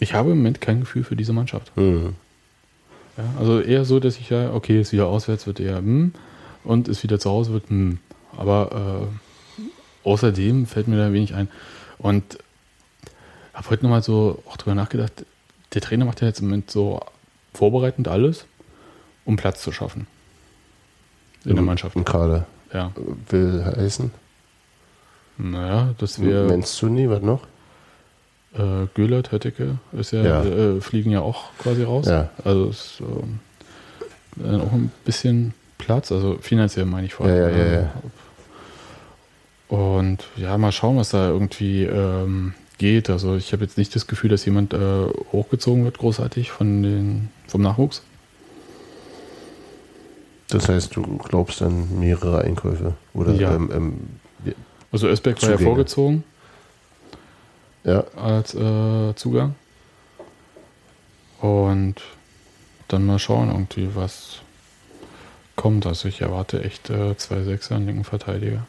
[0.00, 1.70] ich habe im Moment kein Gefühl für diese Mannschaft.
[1.76, 2.16] Hm.
[3.16, 6.12] Ja, also eher so, dass ich ja, okay, ist wieder auswärts, wird eher hm,
[6.64, 7.98] und ist wieder zu Hause, wird hm.
[8.36, 11.48] Aber äh, außerdem fällt mir da wenig ein.
[11.98, 12.38] Und
[13.52, 15.24] habe heute nochmal so auch drüber nachgedacht,
[15.74, 17.00] der Trainer macht ja jetzt im Moment so
[17.52, 18.46] vorbereitend alles,
[19.24, 20.08] um Platz zu schaffen.
[21.44, 21.96] In der Mannschaft.
[21.96, 22.46] Im Kader.
[22.72, 22.92] Ja.
[23.28, 24.10] Will heißen.
[25.36, 27.40] Naja, das wäre Menzuni, was noch?
[28.56, 30.44] äh, Göhlert, Hötteke, ist ja, Ja.
[30.44, 32.06] Äh, fliegen ja auch quasi raus.
[32.06, 32.30] Ja.
[32.44, 33.40] Also ist ähm,
[34.36, 37.36] dann auch ein bisschen Platz, also finanziell meine ich vor allem.
[37.36, 37.92] ja, ja, ja.
[39.68, 43.10] Und ja, mal schauen, was da irgendwie ähm, geht.
[43.10, 47.28] Also ich habe jetzt nicht das Gefühl, dass jemand äh, hochgezogen wird, großartig von den,
[47.48, 48.02] vom Nachwuchs.
[50.54, 52.94] Das heißt, du glaubst an mehrere Einkäufe.
[53.12, 53.56] Oder Ja.
[53.56, 53.70] ähm,
[54.44, 54.54] ähm,
[54.92, 56.22] Also Özbeck war ja vorgezogen
[57.82, 59.56] ja, als äh, Zugang.
[61.40, 61.96] Und
[62.86, 64.42] dann mal schauen, irgendwie, was
[65.56, 65.86] kommt.
[65.86, 68.64] Also ich erwarte echt äh, zwei Sechser, einen linken Verteidiger.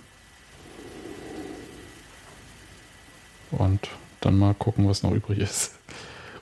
[3.51, 3.89] Und
[4.21, 5.73] dann mal gucken, was noch übrig ist.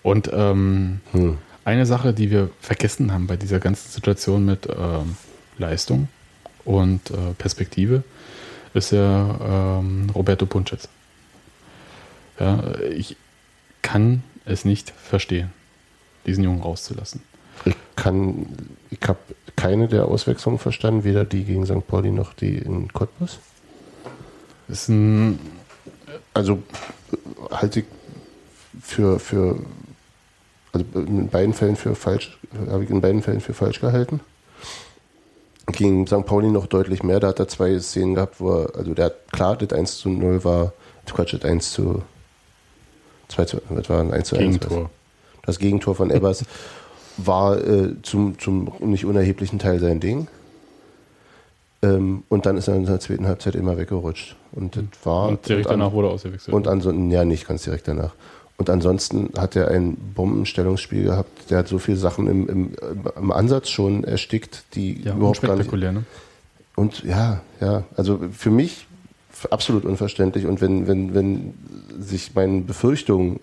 [0.03, 1.37] Und ähm, hm.
[1.65, 5.17] eine Sache, die wir vergessen haben bei dieser ganzen Situation mit ähm,
[5.57, 6.07] Leistung
[6.65, 8.03] und äh, Perspektive,
[8.73, 10.89] ist ja ähm, Roberto Punschitz.
[12.39, 13.15] Ja, ich
[13.81, 15.51] kann es nicht verstehen,
[16.25, 17.21] diesen Jungen rauszulassen.
[17.65, 18.47] ich kann,
[18.89, 19.19] ich habe
[19.55, 21.85] keine der Auswechslungen verstanden, weder die gegen St.
[21.87, 23.39] Pauli noch die in Cottbus.
[24.67, 25.39] Ist ein,
[26.33, 26.63] Also
[27.11, 27.85] äh, halte ich
[28.81, 29.59] für, für
[30.71, 32.37] also in beiden Fällen für falsch,
[32.67, 34.21] habe ich in beiden Fällen für falsch gehalten.
[35.67, 36.25] Gegen St.
[36.25, 39.31] Pauli noch deutlich mehr, da hat er zwei Szenen gehabt, wo er, also der hat
[39.31, 40.73] klar, das 1 zu 0 war,
[41.05, 42.01] Quatsch, das 1 zu
[43.29, 44.59] 2 zu, das war ein 1 zu 1.
[44.59, 44.89] Gegentor.
[45.45, 46.43] Das Gegentor von Ebbers
[47.17, 50.27] war äh, zum, zum nicht unerheblichen Teil sein Ding.
[51.81, 54.35] Ähm, und dann ist er in der zweiten Halbzeit immer weggerutscht.
[54.51, 55.27] Und das war.
[55.29, 56.53] Und direkt an- danach wurde er ausgewechselt.
[56.53, 58.13] und ansonsten, ja, nicht ganz direkt danach.
[58.57, 61.49] Und ansonsten hat er ein Bombenstellungsspiel gehabt.
[61.49, 62.71] Der hat so viele Sachen im, im,
[63.17, 65.71] im Ansatz schon erstickt, die ja, überhaupt gar nicht.
[65.73, 66.03] ne?
[66.75, 68.87] Und ja, ja, also für mich
[69.49, 70.45] absolut unverständlich.
[70.45, 71.53] Und wenn, wenn, wenn
[71.99, 73.39] sich meinen Befürchtungen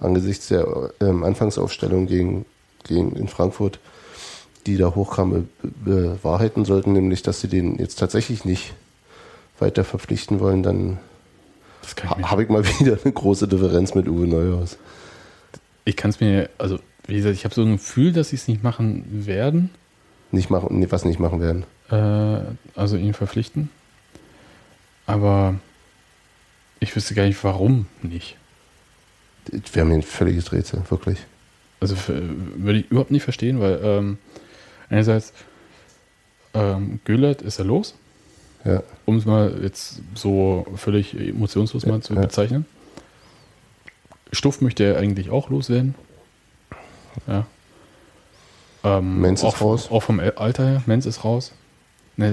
[0.00, 2.44] angesichts der ähm, Anfangsaufstellung gegen,
[2.84, 3.78] gegen in Frankfurt,
[4.66, 8.74] die da hochkamen, be- bewahrheiten sollten, nämlich dass sie den jetzt tatsächlich nicht
[9.58, 10.98] weiter verpflichten wollen, dann
[12.22, 14.78] habe ich mal wieder eine große Differenz mit Uwe Neuhaus.
[15.84, 18.46] Ich kann es mir, also wie gesagt, ich habe so ein Gefühl, dass sie es
[18.48, 19.70] nicht machen werden,
[20.30, 21.64] Nicht machen, was nicht machen werden.
[21.90, 23.68] äh, also ihn verpflichten.
[25.06, 25.56] Aber
[26.80, 28.36] ich wüsste gar nicht, warum nicht.
[29.72, 31.18] Wäre mir ein völliges Rätsel, wirklich.
[31.80, 32.22] Also für,
[32.56, 34.18] würde ich überhaupt nicht verstehen, weil ähm,
[34.88, 35.32] einerseits
[36.54, 37.96] ähm, Göllert ist er los,
[38.64, 38.82] Ja.
[39.06, 42.20] um es mal jetzt so völlig emotionslos mal zu ja.
[42.20, 42.66] bezeichnen.
[44.32, 45.94] Stuff möchte er eigentlich auch loswerden.
[47.26, 47.46] Ja.
[48.84, 49.90] Ähm, Menz ist auch, raus.
[49.90, 50.82] Auch vom Alter her.
[50.86, 51.52] Menz ist raus.
[52.16, 52.28] Ne,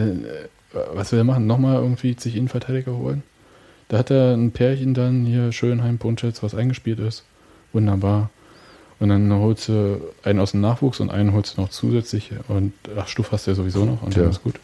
[0.74, 1.48] äh, was will er machen?
[1.48, 3.24] Nochmal irgendwie sich Innenverteidiger holen?
[3.88, 7.24] Da hat er ein Pärchen dann hier Schönheim, Punschitz, was eingespielt ist.
[7.74, 8.30] Wunderbar.
[9.00, 12.32] Und dann holst du einen aus dem Nachwuchs und einen holst du noch zusätzlich.
[12.48, 14.24] Und ach, Stuff hast du ja sowieso noch und Tja.
[14.24, 14.56] dann ist gut.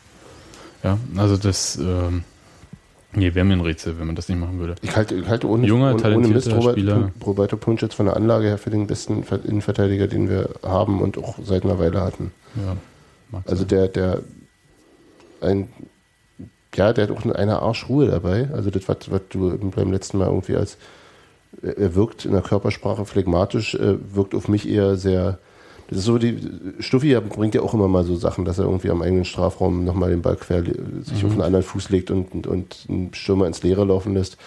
[0.85, 2.23] Ja, also das ähm,
[3.13, 4.75] nee, wäre mir ein Rätsel, wenn man das nicht machen würde.
[4.83, 7.11] Ich halte, ich halte ohne, Junger, ohne, ohne Mist Robert, Spieler.
[7.25, 11.17] Roberto Punschitz von der Anlage her für den besten Ver- Innenverteidiger, den wir haben und
[11.17, 12.31] auch seit einer Weile hatten.
[12.55, 12.77] Ja,
[13.45, 13.67] Also sein.
[13.69, 14.21] der, der
[15.41, 15.67] ein
[16.75, 18.49] ja, der hat auch eine Arschruhe dabei.
[18.53, 20.77] Also das, was, was du beim letzten Mal irgendwie als
[21.63, 25.39] er wirkt in der Körpersprache phlegmatisch, wirkt auf mich eher sehr
[25.87, 26.39] Das ist so, die
[26.79, 30.09] Stuffi bringt ja auch immer mal so Sachen, dass er irgendwie am eigenen Strafraum nochmal
[30.09, 33.61] den Ball quer sich auf einen anderen Fuß legt und, und, und einen Stürmer ins
[33.61, 34.37] Leere laufen lässt.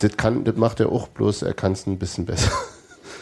[0.00, 2.50] Das, kann, das macht er auch, bloß er kann es ein bisschen besser.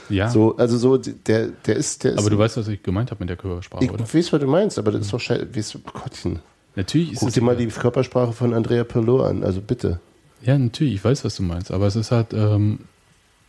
[0.09, 2.18] Ja, So, also so, der, der ist, der ist.
[2.18, 4.02] aber du weißt, was ich gemeint habe mit der Körpersprache, ich oder?
[4.11, 5.54] weiß, was du meinst, aber das ist doch scheiße.
[5.54, 6.38] Weißt du, Gottchen.
[6.76, 10.00] Natürlich ist Guck dir mal die Körpersprache von Andrea Pirlo an, also bitte.
[10.42, 11.70] Ja, natürlich, ich weiß, was du meinst.
[11.72, 12.78] Aber es ist halt, ähm,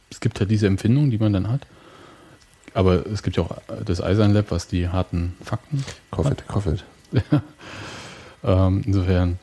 [0.09, 1.61] es gibt halt diese Empfindung, die man dann hat.
[2.73, 5.83] Aber es gibt ja auch das Eisern Lab, was die harten Fakten.
[6.11, 6.83] Koffet, Koffet.
[8.41, 9.37] Ähm, insofern,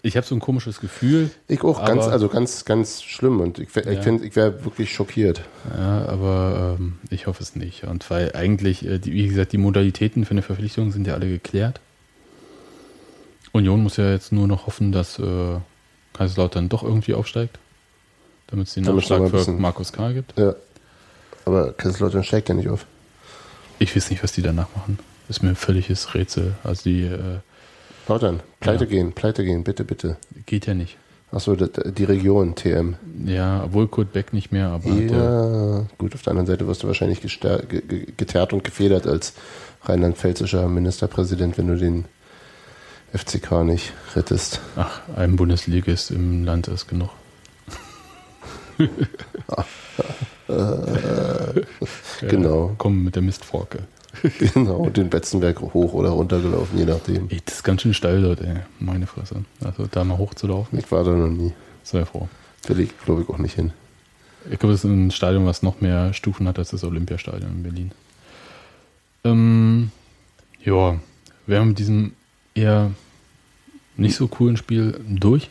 [0.00, 3.76] ich habe so ein komisches Gefühl, Ich auch, ganz, also ganz, ganz schlimm und ich,
[3.76, 4.02] wär- ich, Ja.
[4.02, 5.42] find, ich wäre wirklich schockiert.
[5.76, 7.84] ja, aber ähm, ich hoffe es nicht.
[7.84, 11.28] Und weil eigentlich, äh, die, wie gesagt, die Modalitäten für eine Verpflichtung sind ja alle
[11.28, 11.80] geklärt.
[13.52, 15.56] Union muss ja jetzt nur noch hoffen, dass äh,
[16.14, 17.58] Kaiserslautern doch irgendwie aufsteigt,
[18.46, 20.12] damit es den Nachschlag für Markus K.
[20.12, 20.38] gibt.
[20.38, 20.54] Ja.
[21.44, 22.86] Aber Kaiserslautern steigt ja nicht auf.
[23.78, 24.98] Ich weiß nicht, was die danach machen.
[25.28, 26.54] Ist mir ein völliges Rätsel.
[26.64, 27.38] Also die äh,
[28.08, 28.90] Lautern, pleite Ja.
[28.90, 30.16] gehen, pleite gehen, bitte, bitte.
[30.46, 30.96] geht ja nicht.
[31.32, 32.96] Achso, die Region, TM.
[33.24, 36.88] Ja, obwohl Kurt Beck nicht mehr, aber Ja, gut, auf der anderen Seite wirst du
[36.88, 39.34] wahrscheinlich geteert und gefedert als
[39.84, 42.06] rheinland-pfälzischer Ministerpräsident, wenn du den
[43.16, 44.60] FCK nicht rettest.
[44.74, 47.10] ach, ein Bundesligist im Land ist genug.
[52.28, 52.74] Genau.
[52.78, 53.80] Komm mit der Mistforke.
[54.54, 57.28] Genau, den Betzenberg hoch oder runter gelaufen, je nachdem.
[57.30, 58.56] Ey, das ist ganz schön steil dort, ey.
[58.80, 59.44] Meine Fresse.
[59.64, 61.52] Also da mal hochzulaufen, Ich war da noch nie.
[61.84, 62.28] sei froh.
[62.66, 63.72] Will ich, glaube ich, auch nicht hin.
[64.50, 67.62] Ich glaube, es ist ein Stadion, was noch mehr Stufen hat als das Olympiastadion in
[67.62, 67.90] Berlin.
[69.24, 69.90] Ähm,
[70.64, 70.98] ja,
[71.46, 72.12] wir haben mit diesem
[72.54, 72.90] eher
[73.96, 75.50] nicht so coolen Spiel durch.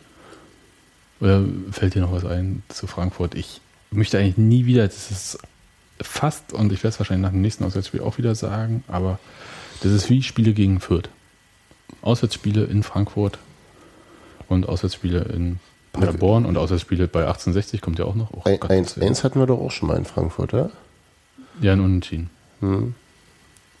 [1.20, 3.34] Oder fällt dir noch was ein zu Frankfurt?
[3.34, 5.38] Ich möchte eigentlich nie wieder, das ist
[6.00, 9.18] fast, und ich werde es wahrscheinlich nach dem nächsten Auswärtsspiel auch wieder sagen, aber
[9.82, 11.08] das ist wie Spiele gegen Fürth.
[12.02, 13.38] Auswärtsspiele in Frankfurt
[14.48, 15.58] und Auswärtsspiele in
[15.92, 18.30] Paderborn und Auswärtsspiele bei 1860 kommt ja auch noch.
[18.32, 20.70] Oh, Ein- Gott, Eins, eins hatten wir doch auch schon mal in Frankfurt, oder?
[21.60, 22.30] Ja, ein Unentschieden.
[22.60, 22.94] Hm.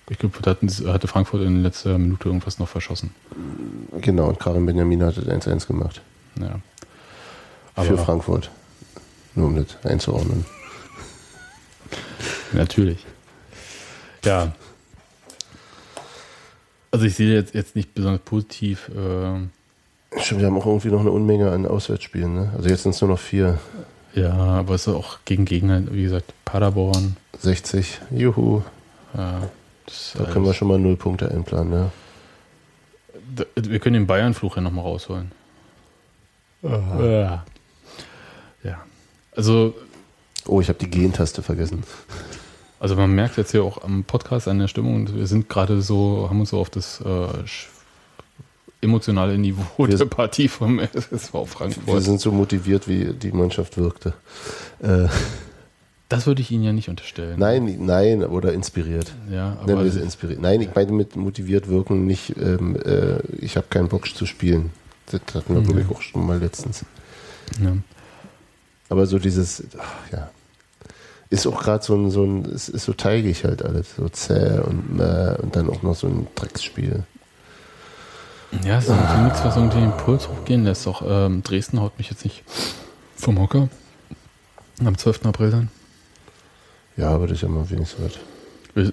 [0.08, 0.56] Ich glaube, da
[0.92, 3.14] hatte Frankfurt in letzter Minute irgendwas noch verschossen.
[4.00, 6.02] Genau, und Karim Benjamin hat das 1-1 gemacht.
[6.40, 6.60] Ja.
[7.76, 8.50] für Aber Frankfurt.
[9.34, 10.44] Nur um das einzuordnen.
[12.52, 13.06] natürlich.
[14.24, 14.52] Ja.
[16.90, 18.88] Also ich sehe jetzt, jetzt nicht besonders positiv.
[18.88, 22.34] Äh, Stimmt, wir haben auch irgendwie noch eine Unmenge an Auswärtsspielen.
[22.34, 22.52] Ne?
[22.56, 23.58] Also jetzt sind es nur noch vier.
[24.14, 27.16] ja, aber es ist auch gegen Gegner, wie gesagt, Paderborn.
[27.38, 28.00] 60.
[28.10, 28.62] Juhu.
[29.86, 31.70] Das Da können wir schon mal null Punkte einplanen.
[31.70, 31.90] Ne?
[33.36, 35.30] Da- Wir können den Bayern-Fluch ja nochmal rausholen.
[36.62, 37.44] Ja.
[38.64, 38.84] ja.
[39.36, 39.74] Also,
[40.46, 41.82] Oh, ich habe die Gen-Taste vergessen.
[42.80, 45.82] also man merkt jetzt hier auch am Podcast an der Stimmung, und wir sind gerade
[45.82, 47.26] so, haben uns so auf das äh,
[48.80, 52.02] emotionale Niveau Wir- der Partie vom SSV Wir Frankfurt.
[52.02, 54.14] sind so motiviert, wie die Mannschaft wirkte.
[54.82, 55.08] Äh,
[56.08, 57.38] Das würde ich Ihnen ja nicht unterstellen.
[57.38, 59.12] nein, nein, oder inspiriert.
[59.30, 60.40] Ja, Nennen aber wir sie inspiriert.
[60.40, 64.70] Nein, ich meine mit motiviert wirken nicht, ähm, äh, ich habe keinen Bock zu spielen.
[65.06, 65.64] Das hatten wir, Mhm.
[65.66, 66.84] glaube ich, auch schon mal letztens.
[67.62, 67.76] ja.
[68.90, 70.30] Aber so dieses, ach, ja,
[71.30, 74.58] ist auch gerade so ein, so ein, es ist so teigig halt alles, so zäh
[74.58, 77.04] und mäh und dann auch noch so ein Drecksspiel.
[78.64, 80.86] Ja, es ist irgendwie nichts, was irgendwie den Puls hochgehen lässt.
[80.88, 82.42] Auch ähm, Dresden haut mich jetzt nicht
[83.16, 83.68] vom Hocker.
[84.84, 85.24] Am 12.
[85.26, 85.68] April dann.
[86.96, 88.18] Ja, aber das ist ja mal wenigstens.
[88.74, 88.92] Wir-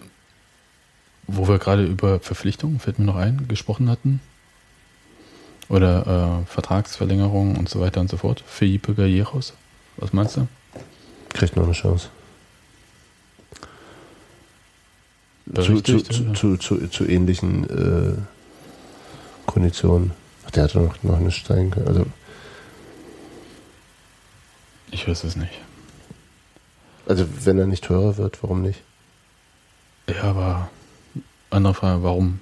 [1.25, 4.21] Wo wir gerade über Verpflichtungen, fällt mir noch ein, gesprochen hatten.
[5.69, 8.43] Oder äh, Vertragsverlängerung und so weiter und so fort.
[8.45, 9.53] Felipe Galleros.
[9.97, 10.47] Was meinst du?
[11.29, 12.09] Kriegt noch eine Chance.
[15.55, 16.01] Zu, zu,
[16.33, 18.17] zu, zu, zu, ähnlichen äh,
[19.45, 20.11] Konditionen.
[20.45, 21.73] Ach, der hatte noch, noch eine Stein.
[21.85, 22.05] Also,
[24.91, 25.53] Ich weiß es nicht.
[27.07, 28.81] also, wenn er nicht teurer wird, warum nicht?
[30.09, 30.69] Ja, aber
[31.49, 32.39] andere Frage, warum?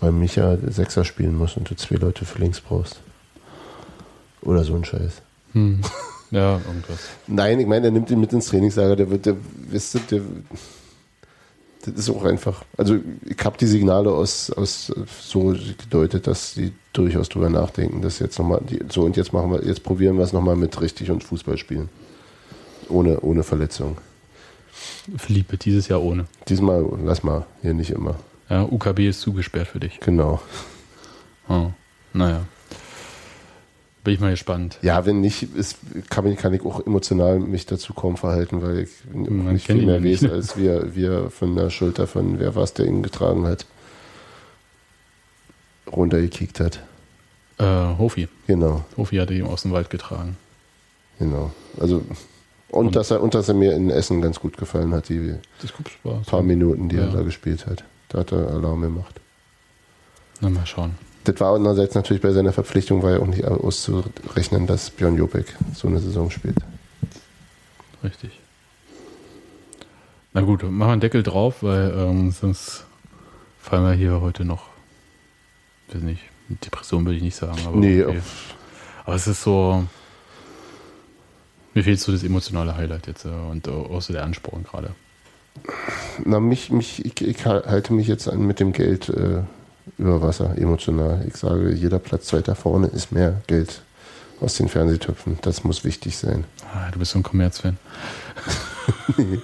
[0.00, 3.00] Weil Micha Sechser spielen muss und du zwei Leute für links brauchst.
[4.40, 5.22] Oder so ein Scheiß.
[5.52, 5.80] Hm.
[6.32, 6.98] Ja, irgendwas.
[7.26, 8.96] Nein, ich meine, der nimmt ihn mit ins Trainingslager.
[8.96, 9.36] Der wird, der,
[9.68, 10.22] wisst ihr, der,
[11.84, 12.64] das ist auch einfach.
[12.78, 12.96] Also,
[13.26, 14.90] ich habe die Signale aus, aus
[15.20, 19.62] so gedeutet, dass die durchaus drüber nachdenken, dass jetzt nochmal, so und jetzt machen wir,
[19.62, 21.90] jetzt probieren wir es nochmal mit richtig und Fußball spielen.
[22.88, 23.98] Ohne, ohne Verletzung.
[25.16, 26.26] Felipe, dieses Jahr ohne.
[26.48, 28.16] Diesmal lass mal, hier nicht immer.
[28.48, 30.00] Ja, UKB ist zugesperrt für dich.
[30.00, 30.40] Genau.
[31.48, 31.72] Oh,
[32.14, 32.46] naja.
[34.04, 34.78] Bin ich mal gespannt.
[34.82, 35.76] Ja, wenn nicht, ist,
[36.10, 39.86] kann, ich, kann ich auch emotional mich dazu kaum verhalten, weil ich Man nicht viel
[39.86, 43.46] mehr weiß, als wir, wir von der Schulter von wer war es, der ihn getragen
[43.46, 43.64] hat,
[45.90, 46.80] runtergekickt hat.
[47.58, 47.64] Äh,
[47.98, 48.28] Hofi.
[48.46, 50.36] Genau, Hofi hatte ihn aus dem Wald getragen.
[51.18, 51.52] genau.
[51.78, 52.02] Also
[52.70, 55.34] und, dass er und dass er mir in Essen ganz gut gefallen hat, die
[56.26, 57.12] paar Minuten, die er Ja.
[57.12, 57.84] da gespielt hat.
[58.08, 59.20] Da hat er Alarm gemacht.
[60.40, 60.94] Na, mal schauen.
[61.24, 65.54] Das war andererseits natürlich bei seiner Verpflichtung war ja auch nicht auszurechnen, dass Björn Jopek
[65.74, 66.56] so eine Saison spielt.
[68.02, 68.40] Richtig.
[70.32, 72.84] Na gut, machen wir einen Deckel drauf, weil ähm, sonst
[73.60, 74.64] fallen wir hier heute noch,
[75.92, 78.20] weiß nicht, Depression würde ich nicht sagen, aber, Nee, okay.
[79.04, 79.84] aber es ist so,
[81.74, 84.94] mir fehlt so das emotionale Highlight jetzt äh, und äh, auch so der Ansporn gerade.
[86.24, 89.42] Na, mich, mich, ich, ich halte mich jetzt an mit dem Geld äh,
[89.98, 91.24] über Wasser, emotional.
[91.26, 93.82] Ich sage, jeder Platz weiter vorne ist mehr Geld
[94.40, 95.38] aus den Fernsehtöpfen.
[95.42, 97.76] Das muss wichtig sein, Ah, du bist so ein Kommerzfan.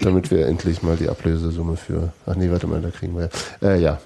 [0.00, 2.12] damit wir endlich mal die Ablösesumme für.
[2.26, 3.28] Ach nee, warte mal, da kriegen wir.
[3.60, 4.00] Äh, ja.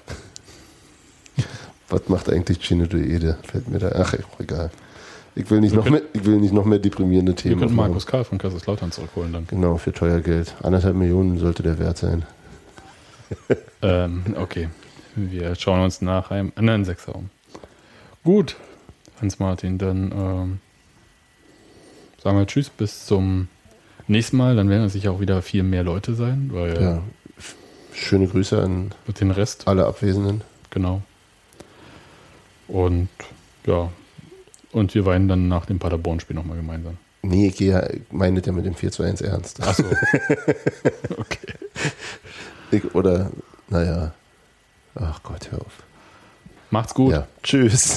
[1.89, 3.37] Was macht eigentlich Chine Duede?
[3.43, 3.91] Fällt mir da.
[3.95, 4.69] Ach, egal.
[5.35, 7.59] Ich will nicht, noch, mehr, ich will nicht noch mehr deprimierende Wir Themen.
[7.59, 7.91] könnten aufmachen.
[7.91, 9.47] Markus Karl von Kaiserslautern zurückholen dann.
[9.47, 10.53] Genau, für teuer Geld.
[10.63, 12.25] Anderthalb Millionen sollte der Wert sein.
[13.81, 14.69] Ähm, okay,
[15.17, 17.29] wir schauen uns nach einem anderen Sechser um.
[18.23, 18.55] Gut,
[19.21, 20.59] Hans-Martin, dann ähm,
[22.21, 23.47] sagen wir Tschüss, bis zum
[24.07, 24.55] nächsten Mal.
[24.55, 27.01] Dann werden es sicher auch wieder viel mehr Leute sein, weil Ja.
[27.93, 30.41] Schöne Grüße an den Rest, alle Abwesenden.
[30.69, 31.01] genau.
[32.67, 33.09] Und
[33.65, 33.89] ja,
[34.71, 36.97] und wir weinen dann nach dem Paderborn-Spiel nochmal gemeinsam.
[37.23, 39.61] Nee, ich gehe, ich meine der mit dem 4 zu 1 ernst.
[39.63, 39.83] Achso.
[41.17, 41.53] okay.
[42.71, 43.31] Ich, oder,
[43.69, 44.13] naja.
[44.99, 45.83] Ach Gott, hör auf.
[46.69, 47.13] Macht's gut.
[47.13, 47.27] Ja.
[47.43, 47.95] Tschüss.